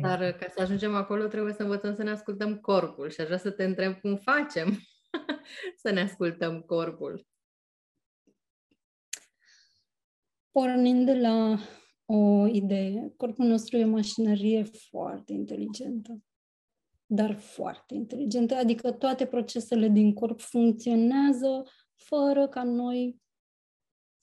[0.00, 3.38] Dar ca să ajungem acolo trebuie să învățăm să ne ascultăm corpul și aș vrea
[3.38, 4.78] să te întreb cum facem
[5.82, 7.26] să ne ascultăm corpul.
[10.50, 11.58] Pornind de la
[12.04, 13.12] o idee.
[13.16, 16.22] Corpul nostru e o mașinărie foarte inteligentă,
[17.06, 21.62] dar foarte inteligentă, adică toate procesele din corp funcționează
[21.94, 23.22] fără ca noi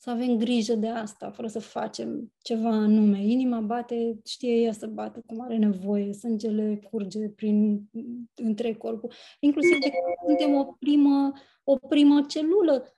[0.01, 3.25] să avem grijă de asta, fără să facem ceva anume.
[3.25, 7.89] Inima bate, știe ea să bată cum are nevoie, sângele curge prin
[8.35, 11.31] întreg corpul, inclusiv de când suntem o primă,
[11.63, 12.95] o primă celulă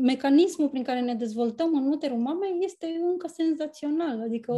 [0.00, 4.20] mecanismul prin care ne dezvoltăm în uterul mamei este încă senzațional.
[4.20, 4.54] Adică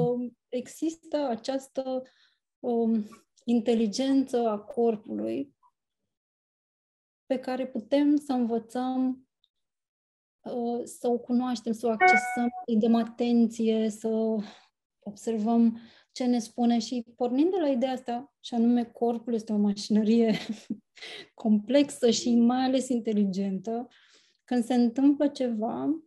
[0.48, 2.02] există această
[2.60, 3.04] um,
[3.44, 5.54] inteligență a corpului
[7.26, 9.25] pe care putem să învățăm uh,
[10.84, 14.36] să o cunoaștem, să o accesăm, să-i dăm atenție, să
[14.98, 15.78] observăm
[16.12, 16.78] ce ne spune.
[16.78, 20.34] Și pornind de la ideea asta, și anume corpul este o mașinărie
[21.44, 23.88] complexă și mai ales inteligentă,
[24.44, 26.02] când se întâmplă ceva,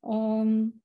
[0.00, 0.84] um,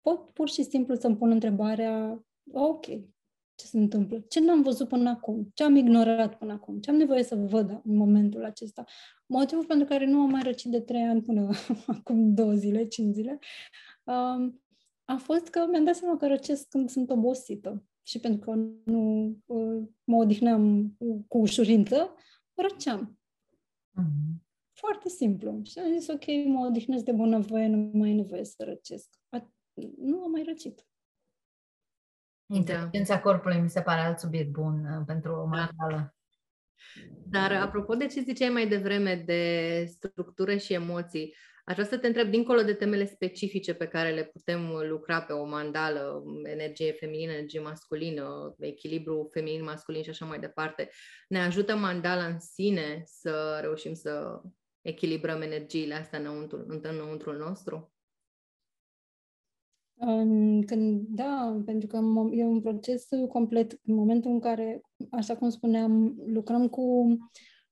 [0.00, 2.86] pot pur și simplu să-mi pun întrebarea, ok,
[3.54, 4.24] ce se întâmplă?
[4.28, 5.50] Ce n-am văzut până acum?
[5.54, 6.80] Ce am ignorat până acum?
[6.80, 8.84] Ce am nevoie să văd în momentul acesta?
[9.26, 11.50] Motivul pentru care nu am mai răcit de trei ani până
[11.86, 13.38] acum două zile, cinci zile,
[14.04, 14.62] um,
[15.04, 17.84] a fost că mi-am dat seama că răcesc când sunt obosită.
[18.02, 20.94] Și pentru că nu uh, mă odihneam
[21.28, 22.14] cu ușurință,
[22.54, 23.18] răceam.
[24.00, 24.42] Mm-hmm.
[24.72, 25.60] Foarte simplu.
[25.62, 29.08] Și am zis, ok, mă odihnesc de bunăvoie, nu mai e nevoie să răcesc.
[29.96, 30.86] nu am mai răcit.
[32.46, 36.14] Inteligența corpului mi se pare alt subiect bun uh, pentru o mandală.
[37.26, 42.06] Dar apropo de ce ziceai mai devreme de structură și emoții, aș vrea să te
[42.06, 47.32] întreb, dincolo de temele specifice pe care le putem lucra pe o mandală, energie feminină,
[47.32, 50.90] energie masculină, echilibru feminin-masculin și așa mai departe,
[51.28, 54.40] ne ajută mandala în sine să reușim să
[54.80, 57.93] echilibrăm energiile astea înăuntru, înăuntru nostru?
[60.66, 62.00] Când, da, pentru că
[62.32, 63.80] e un proces complet.
[63.84, 64.80] În momentul în care,
[65.10, 67.16] așa cum spuneam, lucrăm cu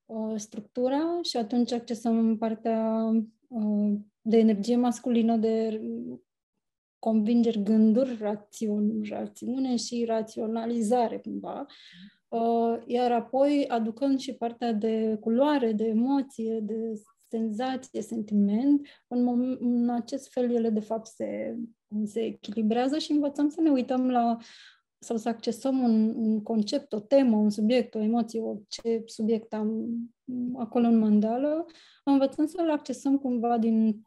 [0.06, 3.10] uh, structura și atunci accesăm partea
[3.48, 5.80] uh, de energie masculină, de
[6.98, 11.66] convingeri, gânduri, rațiuni, rațiune și raționalizare, cumva.
[12.28, 16.92] Uh, iar apoi aducând și partea de culoare, de emoție, de
[17.28, 21.56] senzație, sentiment, în, mom- în acest fel ele de fapt se,
[22.04, 24.36] se echilibrează și învățăm să ne uităm la
[24.98, 29.86] sau să accesăm un, un concept, o temă, un subiect, o emoție, ce subiect am
[30.56, 31.66] acolo în mandală,
[32.04, 34.02] învățăm să-l accesăm cumva din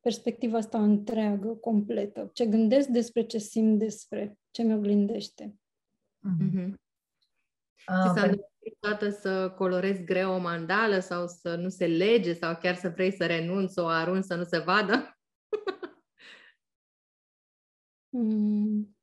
[0.00, 2.30] perspectiva asta întreagă, completă.
[2.32, 5.54] Ce gândesc despre ce simt despre, ce mi oglindește.
[6.28, 6.72] Mm-hmm.
[7.88, 8.32] Uh,
[8.80, 13.12] Toată să colorezi greu o mandală sau să nu se lege sau chiar să vrei
[13.12, 15.13] să renunți, să o arunci, să nu se vadă?
[18.18, 18.96] Mm.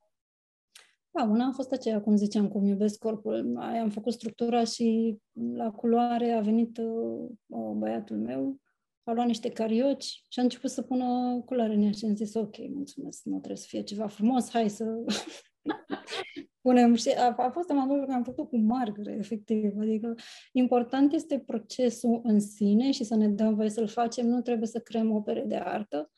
[1.14, 3.56] Da, una a fost aceea, cum ziceam, cum iubesc corpul.
[3.58, 5.18] Aia am făcut structura și
[5.54, 8.56] la culoare a venit uh, băiatul meu,
[9.04, 12.34] a luat niște carioci și a început să pună culoare în ea și am zis,
[12.34, 14.84] ok, mulțumesc, nu trebuie să fie ceva frumos, hai să
[16.62, 16.94] punem.
[16.94, 19.72] Și a, a fost un lucru că am făcut cu margare, efectiv.
[19.80, 20.14] Adică
[20.52, 24.78] important este procesul în sine și să ne dăm voie să-l facem, nu trebuie să
[24.78, 26.10] creăm opere de artă.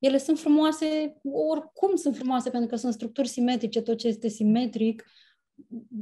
[0.00, 5.04] Ele sunt frumoase, oricum sunt frumoase, pentru că sunt structuri simetrice, tot ce este simetric,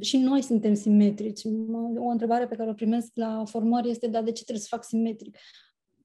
[0.01, 1.45] și noi suntem simetrici.
[1.97, 4.85] O întrebare pe care o primesc la formări este, da, de ce trebuie să fac
[4.85, 5.37] simetric?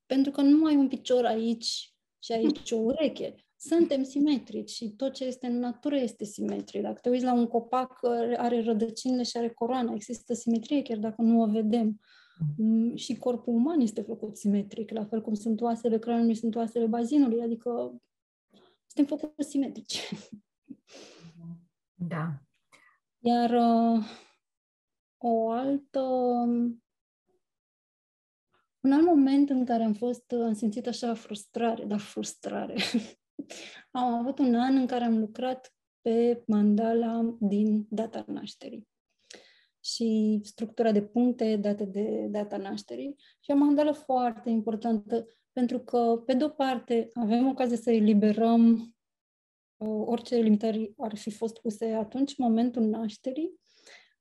[0.06, 3.36] Pentru că nu ai un picior aici și aici o ureche.
[3.56, 6.82] Suntem simetrici și tot ce este în natură este simetric.
[6.82, 8.00] Dacă te uiți la un copac,
[8.38, 9.94] are rădăcinile și are coroana.
[9.94, 11.86] Există simetrie chiar dacă nu o vedem.
[11.88, 12.00] Mm,
[12.96, 17.42] și corpul uman este făcut simetric, la fel cum sunt oasele craniului, sunt oasele bazinului,
[17.42, 18.02] adică
[18.86, 20.10] suntem făcuți simetrici.
[21.94, 22.40] Da.
[23.20, 24.04] Iar uh,
[25.18, 26.00] o altă
[28.80, 32.76] un alt moment în care am fost, am simțit așa frustrare, dar frustrare.
[33.92, 38.88] am avut un an în care am lucrat pe mandala din data nașterii
[39.84, 43.16] și structura de puncte date de data nașterii.
[43.40, 48.94] Și o mandală foarte importantă pentru că, pe de-o parte, avem ocazia să eliberăm
[49.78, 53.60] uh, orice limitări ar fi fost puse atunci, momentul nașterii,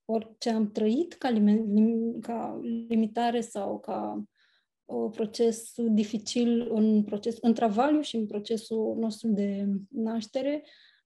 [0.05, 4.23] orice am trăit ca, lim- ca limitare sau ca
[4.85, 10.63] un proces dificil în, proces, în travaliu și în procesul nostru de naștere,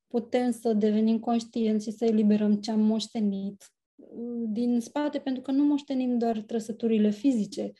[0.07, 3.76] putem să devenim conștienți și să eliberăm ce am moștenit uh,
[4.47, 7.71] din spate, pentru că nu moștenim doar trăsăturile fizice,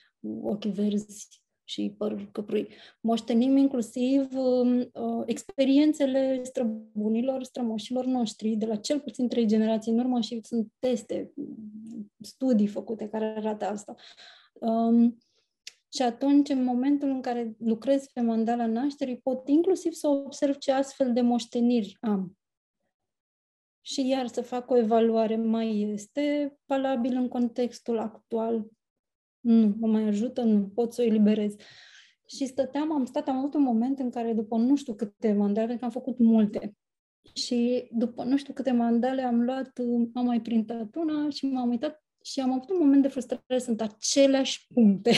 [0.41, 2.67] ochii verzi și păr căprui.
[3.01, 9.99] Moștenim inclusiv uh, uh, experiențele străbunilor, strămoșilor noștri, de la cel puțin trei generații în
[9.99, 11.33] urmă și sunt teste,
[12.21, 13.95] studii făcute care arată asta.
[14.53, 15.17] Um,
[15.93, 20.71] și atunci, în momentul în care lucrez pe mandala nașterii, pot inclusiv să observ ce
[20.71, 22.37] astfel de moșteniri am.
[23.87, 28.67] Și iar să fac o evaluare, mai este valabil în contextul actual?
[29.39, 30.41] Nu, mă mai ajută?
[30.41, 31.55] Nu, pot să o eliberez.
[32.25, 35.77] Și stăteam, am stat, am avut un moment în care după nu știu câte mandale,
[35.77, 36.77] că am făcut multe,
[37.33, 39.79] și după nu știu câte mandale am luat,
[40.13, 43.81] am mai printat una și m-am uitat și am avut un moment de frustrare, sunt
[43.81, 45.11] aceleași puncte.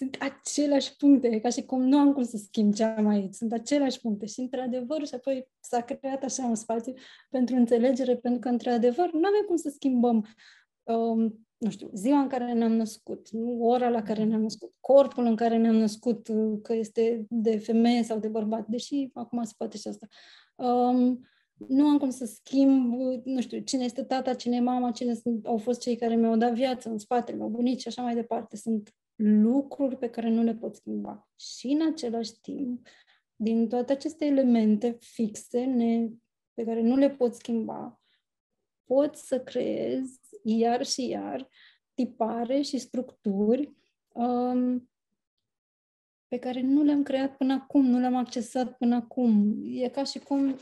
[0.00, 3.34] sunt aceleași puncte, ca și cum nu am cum să schimb ce am aici.
[3.34, 6.94] Sunt aceleași puncte și, într-adevăr, și apoi s-a creat așa un spațiu
[7.30, 10.26] pentru înțelegere, pentru că, într-adevăr, nu avem cum să schimbăm
[10.82, 15.36] um, nu știu, ziua în care ne-am născut, ora la care ne-am născut, corpul în
[15.36, 19.76] care ne-am născut, uh, că este de femeie sau de bărbat, deși acum se poate
[19.76, 20.06] și asta.
[20.54, 21.28] Um,
[21.68, 25.46] nu am cum să schimb, nu știu, cine este tata, cine e mama, cine sunt,
[25.46, 28.56] au fost cei care mi-au dat viață în spatele meu, bunici și așa mai departe.
[28.56, 31.28] Sunt lucruri pe care nu le pot schimba.
[31.36, 32.86] Și în același timp,
[33.36, 36.08] din toate aceste elemente fixe ne,
[36.54, 38.00] pe care nu le pot schimba,
[38.84, 41.48] pot să creez iar și iar
[41.94, 43.76] tipare și structuri
[44.08, 44.90] um,
[46.28, 49.60] pe care nu le-am creat până acum, nu le-am accesat până acum.
[49.64, 50.56] E ca și cum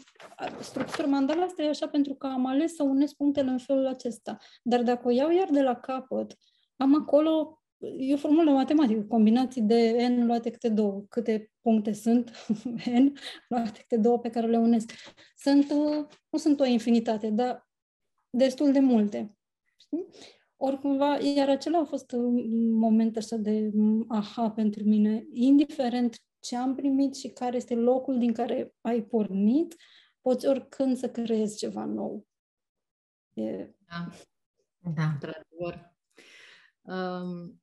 [0.61, 4.37] structura mandala asta e așa pentru că am ales să unesc punctele în felul acesta.
[4.63, 6.37] Dar dacă o iau iar de la capăt,
[6.77, 11.05] am acolo, e o formulă matematică, combinații de n luate câte două.
[11.09, 12.31] Câte puncte sunt
[13.01, 13.13] n
[13.49, 14.93] luate câte două pe care le unesc.
[15.37, 15.73] Sunt,
[16.29, 17.69] nu sunt o infinitate, dar
[18.31, 19.37] destul de multe.
[19.77, 20.07] Știi?
[20.57, 23.71] Oricumva, iar acela a fost un moment așa de
[24.09, 29.77] aha pentru mine, indiferent ce am primit și care este locul din care ai pornit,
[30.21, 32.27] poți oricând să creezi ceva nou.
[33.35, 33.75] E...
[33.87, 34.09] Da,
[34.95, 35.05] da.
[35.05, 35.97] într-adevăr.
[36.83, 37.61] Um,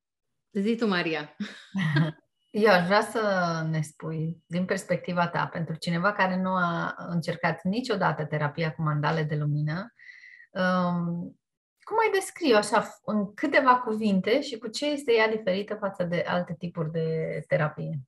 [0.59, 1.35] zi tu, Maria.
[2.49, 3.21] Eu aș vrea să
[3.69, 9.23] ne spui, din perspectiva ta, pentru cineva care nu a încercat niciodată terapia cu mandale
[9.23, 9.93] de lumină,
[10.51, 11.37] um,
[11.85, 16.23] cum ai descrie așa în câteva cuvinte și cu ce este ea diferită față de
[16.27, 17.99] alte tipuri de terapie?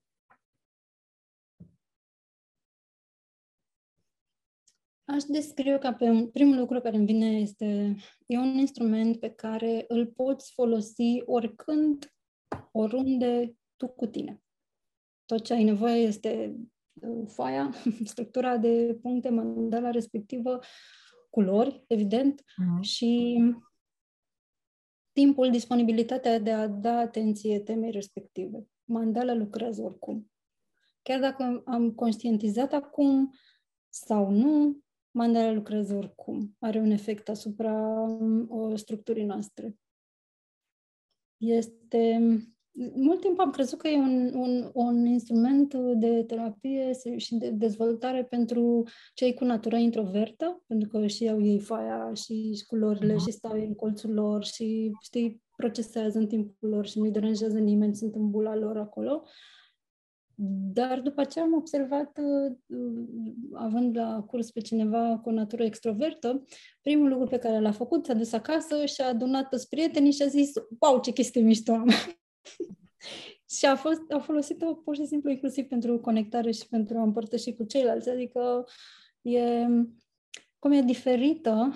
[5.06, 7.96] Aș descrie ca pe primul lucru care îmi vine este
[8.26, 12.17] e un instrument pe care îl poți folosi oricând,
[12.72, 14.42] oriunde tu cu tine.
[15.26, 16.56] Tot ce ai nevoie este
[16.94, 17.72] uh, foaia,
[18.12, 20.60] structura de puncte, mandala respectivă,
[21.30, 22.82] culori, evident, uh-huh.
[22.82, 23.42] și
[25.12, 28.68] timpul, disponibilitatea de a da atenție temei respective.
[28.84, 30.32] Mandala lucrează oricum.
[31.02, 33.34] Chiar dacă am conștientizat acum
[33.90, 34.80] sau nu,
[35.12, 36.56] mandala lucrează oricum.
[36.60, 38.02] Are un efect asupra
[38.48, 39.76] o, structurii noastre.
[41.38, 42.20] Este...
[42.96, 48.24] Mult timp am crezut că e un, un, un instrument de terapie și de dezvoltare
[48.24, 48.84] pentru
[49.14, 53.26] cei cu natură introvertă, pentru că și au ei foaia și culorile uh-huh.
[53.26, 57.96] și stau în colțul lor și, știi, procesează în timpul lor și nu-i deranjează nimeni,
[57.96, 59.24] sunt în bula lor acolo.
[60.74, 62.56] Dar după ce am observat, uh,
[63.54, 66.44] având la curs pe cineva cu o natură extrovertă,
[66.82, 70.22] primul lucru pe care l-a făcut, s-a dus acasă și a adunat toți prietenii și
[70.22, 71.90] a zis, wow, ce chestie mișto am!
[73.58, 77.54] și a, fost, a folosit-o pur și simplu inclusiv pentru conectare și pentru a împărtăși
[77.54, 78.10] cu ceilalți.
[78.10, 78.66] Adică
[79.22, 79.68] e,
[80.60, 81.74] cum e diferită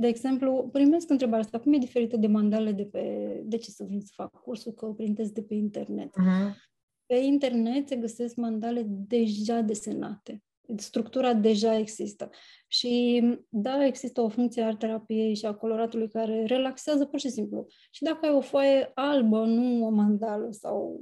[0.00, 3.02] de exemplu, primesc întrebarea asta, cum e diferită de mandale de pe...
[3.44, 6.08] De ce să vin să fac cursul, că o printez de pe internet?
[6.08, 6.69] Uh-huh.
[7.10, 10.42] Pe internet se găsesc mandale deja desenate.
[10.76, 12.30] Structura deja există.
[12.66, 17.66] Și da, există o funcție a terapiei și a coloratului care relaxează pur și simplu.
[17.90, 21.00] Și dacă ai o foaie albă, nu o mandală sau,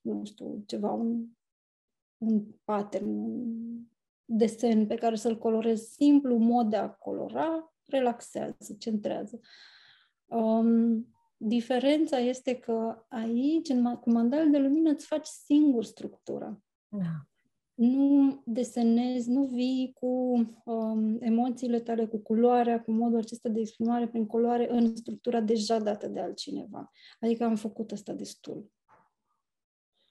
[0.00, 1.24] nu știu, ceva, un,
[2.18, 3.52] un pattern, un
[4.24, 9.40] desen pe care să-l colorezi simplu, mod de a colora, relaxează, centrează.
[10.26, 11.06] Um,
[11.44, 16.62] diferența este că aici, în, cu mandal de lumină, îți faci singur structura.
[16.88, 17.26] Da.
[17.74, 20.06] Nu desenezi, nu vii cu
[20.64, 25.78] um, emoțiile tale, cu culoarea, cu modul acesta de exprimare prin culoare în structura deja
[25.78, 26.90] dată de altcineva.
[27.20, 28.70] Adică am făcut asta destul.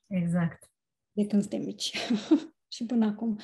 [0.08, 0.72] Exact.
[1.12, 1.98] De când suntem mici.
[2.76, 3.40] și până acum.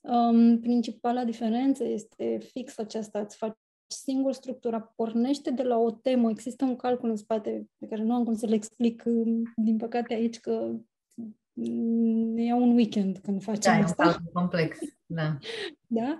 [0.00, 3.56] Um, principala diferență este fix aceasta, îți faci
[3.92, 8.14] singur structura, pornește de la o temă, există un calcul în spate pe care nu
[8.14, 10.74] am cum să-l explic, um, din păcate aici, că
[12.34, 14.04] ne ia un weekend când facem da, asta.
[14.04, 15.38] Da, e un complex, da.
[15.98, 16.18] da?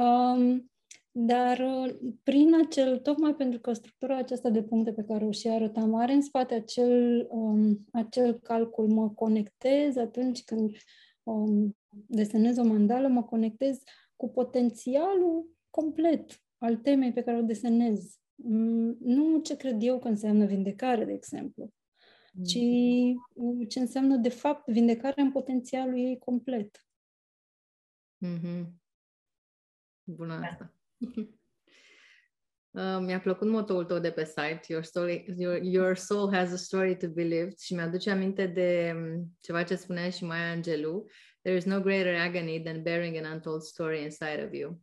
[0.00, 0.70] Um,
[1.16, 5.48] dar uh, prin acel, tocmai pentru că structura aceasta de puncte pe care o și
[5.48, 10.76] arătam are în spate acel, um, acel calcul, mă conectez atunci când
[11.22, 13.78] um, desenez o mandală, mă conectez
[14.16, 18.18] cu potențialul complet al temei pe care o desenez.
[18.34, 21.72] Mm, nu ce cred eu că înseamnă vindecare, de exemplu,
[22.44, 22.58] ci
[23.34, 23.64] mm.
[23.68, 26.86] ce înseamnă, de fapt, vindecarea în potențialul ei complet.
[28.26, 28.66] Mm-hmm.
[30.04, 30.46] Bună da.
[30.46, 30.74] asta.
[32.74, 36.56] Uh, mi-a plăcut motoul tău de pe site, your, story, your, your soul has a
[36.56, 41.10] story to be lived și mi-aduce aminte de um, ceva ce spunea și Maya Angelou,
[41.42, 44.80] there is no greater agony than bearing an untold story inside of you.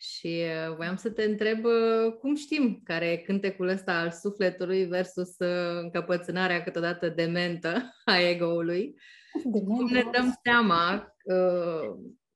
[0.00, 4.84] Și uh, voiam să te întreb uh, cum știm care e cântecul ăsta al sufletului
[4.84, 9.00] versus uh, încăpățânarea câteodată dementă a ego-ului.
[9.42, 11.14] Cum ne dăm seama,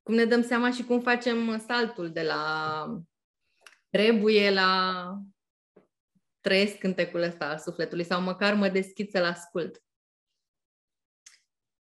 [0.02, 2.84] cum ne dăm seama și cum facem saltul de la
[3.90, 5.02] trebuie la
[6.40, 9.82] trăiesc cântecul ăsta al sufletului sau măcar mă deschid să-l ascult.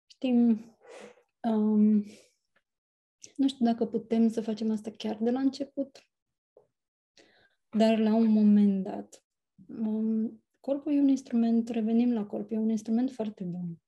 [0.06, 0.76] Știm,
[1.40, 2.04] um,
[3.36, 6.08] nu știu dacă putem să facem asta chiar de la început,
[7.70, 9.22] dar la un moment dat.
[9.68, 13.80] Um, corpul e un instrument, revenim la corp, e un instrument foarte bun.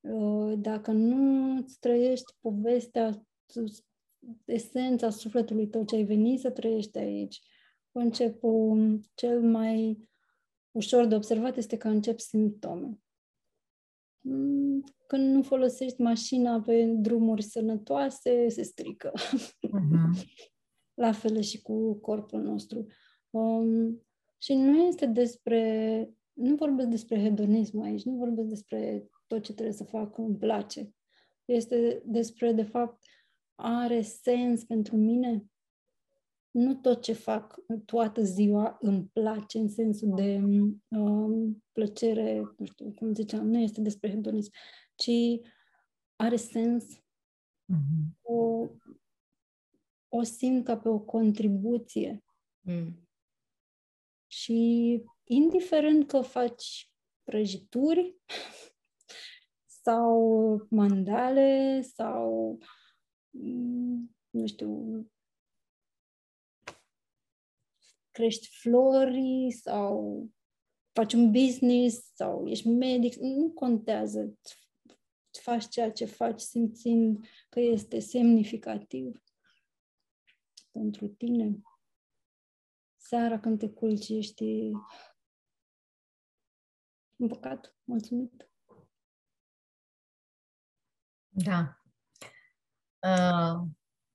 [0.00, 3.26] Uh, dacă nu îți trăiești povestea,
[4.44, 7.40] esența sufletului tău ce ai venit să trăiești aici,
[7.92, 10.08] începul cel mai
[10.70, 12.98] ușor de observat este că încep simptome.
[14.24, 19.12] Mm, când nu folosești mașina pe drumuri sănătoase, se strică.
[19.12, 20.26] Uh-huh.
[20.94, 22.86] La fel și cu corpul nostru.
[23.30, 24.02] Um,
[24.38, 29.74] și nu este despre, nu vorbesc despre hedonism aici, nu vorbesc despre tot ce trebuie
[29.74, 30.94] să fac, îmi place.
[31.44, 33.04] Este despre, de fapt,
[33.54, 35.44] are sens pentru mine?
[36.52, 40.40] Nu tot ce fac toată ziua îmi place în sensul de
[40.88, 44.50] um, plăcere, nu știu cum ziceam, nu este despre hedonism,
[44.94, 45.10] ci
[46.16, 46.84] are sens.
[46.94, 48.20] Mm-hmm.
[48.22, 48.68] O,
[50.08, 52.24] o simt ca pe o contribuție.
[52.60, 53.08] Mm.
[54.26, 56.90] Și indiferent că faci
[57.22, 58.16] prăjituri
[59.84, 62.58] sau mandale sau
[63.30, 65.06] mm, nu știu
[68.12, 70.26] crești flori sau
[70.92, 74.38] faci un business sau ești medic, nu contează
[75.40, 79.22] faci ceea ce faci simțind că este semnificativ
[80.70, 81.60] pentru tine.
[82.96, 84.70] Seara când te culci ești
[87.16, 88.50] împăcat, mulțumit.
[91.28, 91.82] Da.
[93.02, 93.68] Uh,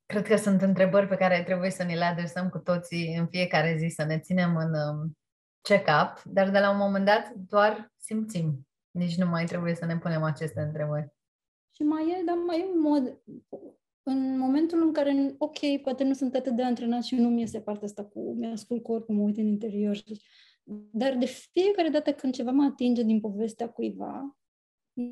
[0.08, 3.76] cred că sunt întrebări pe care trebuie să ne le adresăm cu toții în fiecare
[3.78, 5.18] zi, să ne ținem în um,
[5.60, 8.66] check-up, dar de la un moment dat doar simțim.
[8.90, 11.12] Nici nu mai trebuie să ne punem aceste întrebări.
[11.74, 13.22] Și mai e, dar mai e un mod,
[14.02, 17.60] în momentul în care, ok, poate nu sunt atât de antrenat și nu mi este
[17.60, 19.98] partea asta cu, mi-ascult corpul, mă uit în interior,
[20.92, 24.36] dar de fiecare dată când ceva mă atinge din povestea cuiva,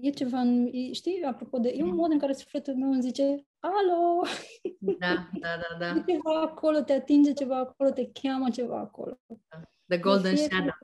[0.00, 3.02] e ceva, în, e, știi, apropo de, e un mod în care sufletul meu îmi
[3.02, 4.22] zice, alo!
[4.98, 6.00] Da, da, da, da.
[6.00, 9.18] E ceva acolo, te atinge ceva acolo, te cheamă ceva acolo.
[9.88, 10.74] The golden de fiecare, shadow.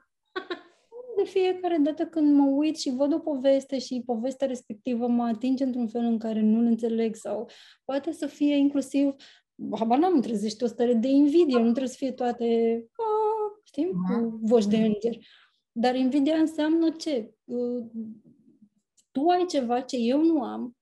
[1.17, 5.65] De fiecare dată când mă uit și văd o poveste și povestea respectivă mă atinge
[5.65, 7.51] într-un fel în care nu-l înțeleg sau
[7.85, 9.15] poate să fie inclusiv,
[9.79, 12.45] habar n-am, trezește o stare de invidie, nu trebuie să fie toate,
[12.93, 13.05] a,
[13.65, 15.17] știi, cu voci de înger.
[15.73, 17.35] Dar invidia înseamnă ce?
[19.13, 20.77] Tu ai ceva ce eu nu am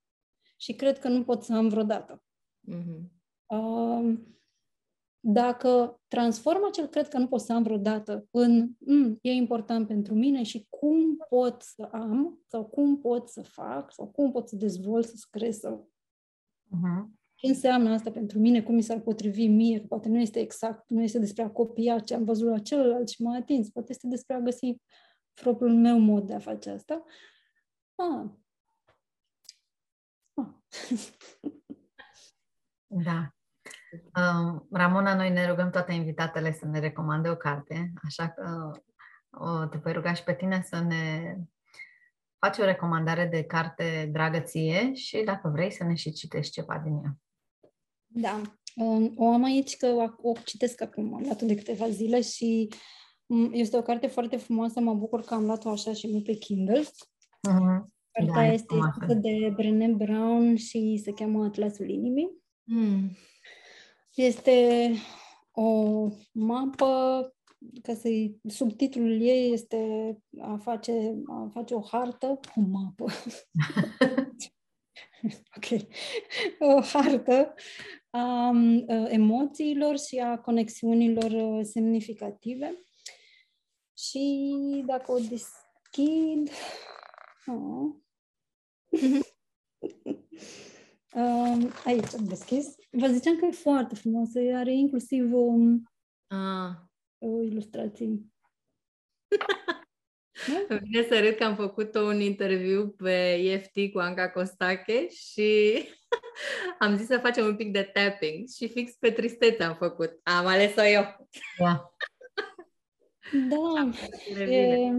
[0.57, 2.25] și cred că nu pot să am vreodată.
[2.73, 3.21] Mm-hmm.
[3.47, 4.19] Uh,
[5.23, 10.15] dacă transform acel cred că nu pot să am vreodată în mm, e important pentru
[10.15, 14.57] mine și cum pot să am sau cum pot să fac sau cum pot să
[14.57, 15.91] dezvolt, să cresc sau
[16.67, 17.05] uh-huh.
[17.35, 21.03] ce înseamnă asta pentru mine, cum mi s-ar potrivi mie, poate nu este exact, nu
[21.03, 24.35] este despre a copia ce am văzut la celălalt și m-a atins, poate este despre
[24.35, 24.77] a găsi
[25.35, 27.05] propriul meu mod de a face asta.
[28.01, 28.25] Ah.
[30.35, 30.55] Ah.
[33.07, 33.35] da.
[34.17, 38.71] Uh, Ramona, noi ne rugăm toate invitatele să ne recomande o carte, așa că
[39.41, 41.37] uh, te voi ruga și pe tine să ne
[42.39, 46.83] faci o recomandare de carte dragă ție și dacă vrei să ne și citești ceva
[46.85, 47.19] din ea.
[48.07, 48.41] Da,
[48.77, 52.69] uh, o am aici că o citesc acum, am luat-o de câteva zile și
[53.27, 56.33] um, este o carte foarte frumoasă, mă bucur că am luat-o așa și nu pe
[56.33, 56.83] Kindle.
[57.49, 57.89] Uh-huh.
[58.13, 62.31] Cartea da, este scrisă de Brené Brown și se cheamă Atlasul Inimii.
[62.65, 63.11] Mm.
[64.15, 64.91] Este
[65.53, 67.35] o mapă,
[67.83, 68.09] ca să
[68.49, 69.79] subtitlul ei este
[70.41, 73.05] a face, a face o hartă, o mapă.
[75.57, 75.81] ok.
[76.59, 77.55] O hartă
[78.11, 82.75] a um, emoțiilor și a conexiunilor uh, semnificative.
[83.95, 85.59] Și dacă o deschid,
[85.99, 86.39] Oh.
[86.39, 86.49] um,
[91.85, 92.75] aici am deschis.
[92.91, 94.39] Vă ziceam că e foarte frumoasă.
[94.55, 95.83] Are inclusiv um,
[96.27, 96.71] ah.
[97.19, 98.07] o ilustrație.
[100.69, 105.83] Îmi vine să râd că am făcut un interviu pe EFT cu Anca Costache și
[106.79, 110.21] am zis să facem un pic de tapping și fix pe tristețe am făcut.
[110.23, 111.29] Am ales-o eu.
[111.59, 111.95] Da.
[113.51, 113.91] da.
[114.43, 114.91] E,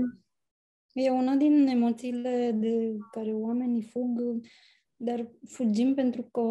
[0.94, 4.20] E una din emoțiile de care oamenii fug,
[4.96, 6.42] dar fugim pentru că,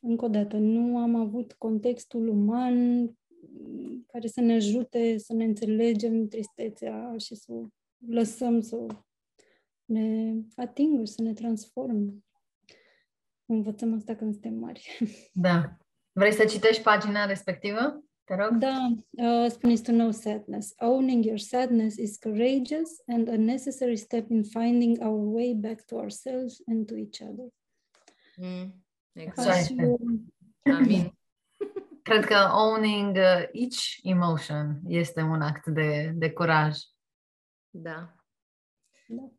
[0.00, 3.06] încă o dată, nu am avut contextul uman
[4.06, 7.52] care să ne ajute să ne înțelegem tristețea și să
[8.06, 8.86] lăsăm să
[9.84, 12.14] ne atingă, să ne transforme.
[13.46, 14.98] Învățăm asta când suntem mari.
[15.32, 15.76] Da.
[16.12, 18.02] Vrei să citești pagina respectivă?
[18.28, 18.58] Te rog.
[18.58, 20.74] Da, uh, spuneți to know sadness.
[20.78, 25.96] Owning your sadness is courageous and a necessary step in finding our way back to
[25.96, 27.46] ourselves and to each other.
[28.36, 29.70] Mm, exact.
[30.62, 31.18] Amin.
[32.08, 36.76] Cred că owning uh, each emotion este un act de, de curaj.
[37.70, 38.14] Da.
[39.06, 39.32] da.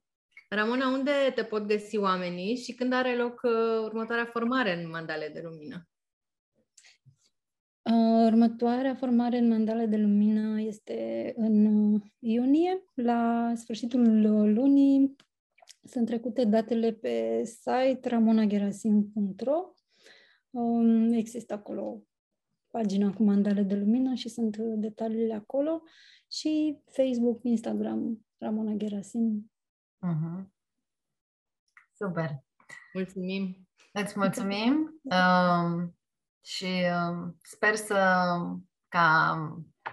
[0.49, 5.29] Ramona, unde te pot găsi oamenii și când are loc uh, următoarea formare în Mandale
[5.33, 5.87] de Lumină?
[7.81, 12.83] Uh, următoarea formare în mandale de lumină este în uh, iunie.
[12.93, 14.21] La sfârșitul
[14.53, 15.15] lunii
[15.83, 19.73] sunt trecute datele pe site ramonagerasim.ro.
[20.49, 22.03] Um, există acolo
[22.71, 25.81] pagina cu mandale de lumină și sunt detaliile acolo
[26.31, 29.51] și Facebook, Instagram, Ramona Gerasim.
[30.07, 30.45] Uh-huh.
[31.93, 32.43] Super!
[32.93, 33.67] Mulțumim!
[33.93, 35.01] Îți mulțumim!
[35.03, 35.98] Um,
[36.49, 37.95] și uh, sper să
[38.87, 39.37] ca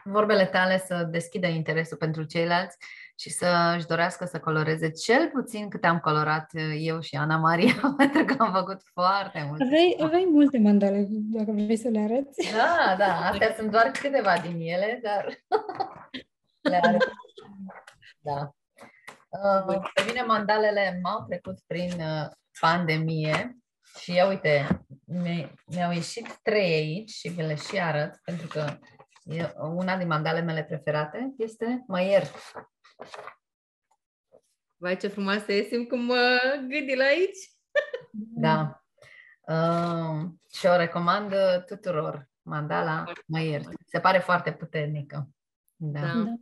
[0.04, 2.76] vorbele tale să deschidă interesul pentru ceilalți
[3.18, 7.36] și să își dorească să coloreze cel puțin cât am colorat uh, eu și Ana
[7.36, 9.60] Maria, pentru că am făcut foarte mult.
[9.60, 12.52] Aveai, aveai multe mandale, dacă vrei să le arăți.
[12.52, 15.24] Da, da, astea sunt doar câteva din ele, dar
[16.70, 17.04] le arăt.
[18.18, 18.54] Da.
[19.28, 22.28] Uh, pe mine mandalele m-au trecut prin uh,
[22.60, 23.56] pandemie
[23.98, 24.84] și ia uite,
[25.66, 28.78] mi-au ieșit trei aici și vi le și arăt, pentru că
[29.24, 32.22] e una din mandale mele preferate este Maier.
[34.76, 36.38] Vai, ce frumoasă e, simt cum mă
[36.68, 37.38] gândi la aici.
[38.38, 38.84] Da.
[39.40, 41.34] Uh, și o recomand
[41.66, 42.28] tuturor.
[42.42, 43.68] Mandala, mă iert.
[43.86, 45.28] Se pare foarte puternică.
[45.76, 46.00] Da.
[46.00, 46.06] da.
[46.06, 46.34] da.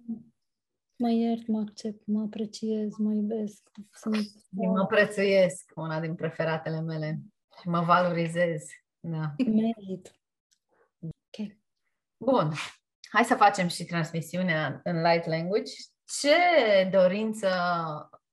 [0.96, 3.70] Mă iert, mă accept, mă apreciez, mă iubesc.
[3.92, 4.16] Sunt...
[4.50, 7.18] Mă prețuiesc, una din preferatele mele.
[7.60, 8.64] Și mă valorizez.
[9.00, 9.34] Da.
[9.36, 10.20] Merit.
[10.98, 11.46] Ok.
[12.16, 12.52] Bun.
[13.10, 15.72] Hai să facem și transmisiunea în light language.
[16.20, 16.36] Ce
[16.90, 17.48] dorință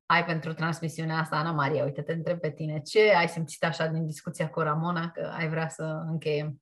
[0.05, 1.83] ai pentru transmisiunea asta, Ana Maria?
[1.83, 2.81] Uite, te întreb pe tine.
[2.81, 6.61] Ce ai simțit așa din discuția cu Ramona că ai vrea să încheiem?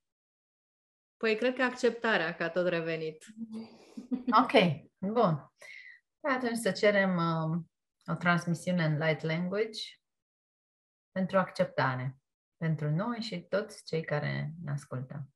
[1.17, 3.25] Păi cred că acceptarea, că a tot revenit.
[4.41, 4.51] Ok,
[4.97, 5.51] bun.
[6.19, 7.59] Păi atunci să cerem uh,
[8.05, 9.81] o transmisiune în light language
[11.11, 12.17] pentru acceptare,
[12.59, 15.27] pentru noi și toți cei care ne ascultă.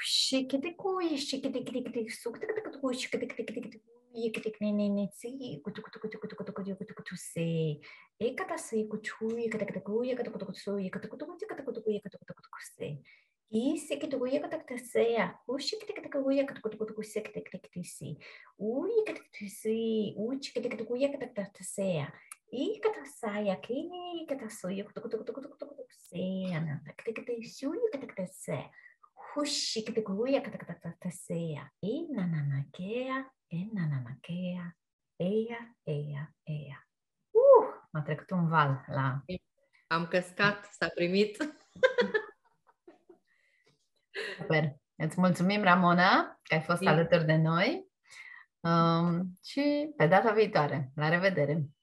[0.00, 3.60] Și câte cui, și câte câte câte suc, câte câte cui, și câte câte câte
[3.60, 6.34] câte cui, câte câte ne ne ți, cu tu cu tu cu tu cu tu
[6.34, 7.78] cu tu cu tu cu tu cu tu se,
[8.16, 11.16] e cata se cu chui, câte câte cui, câte câte cu tu câte câte cu
[11.16, 12.40] tu câte câte cu tu câte câte cu
[21.52, 22.08] tu se.
[22.50, 26.92] 言い方さ、やけに言い方、そういうことことことことことことせやなんだ。
[26.94, 28.70] かてかて、そういう方方せ。
[29.34, 31.70] ほしくてこうや方方方せや。
[31.82, 34.72] いなななけや、えなななけや、
[35.18, 36.76] えや、えや、えや。
[37.34, 39.22] Uh, m-a trecut un val la...
[39.90, 41.36] Am căscat, s-a primit.
[44.38, 44.76] Super.
[44.96, 47.86] Îți mulțumim, Ramona, că ai fost alături de noi
[48.60, 50.92] um, și pe data viitoare.
[50.94, 51.77] La revedere!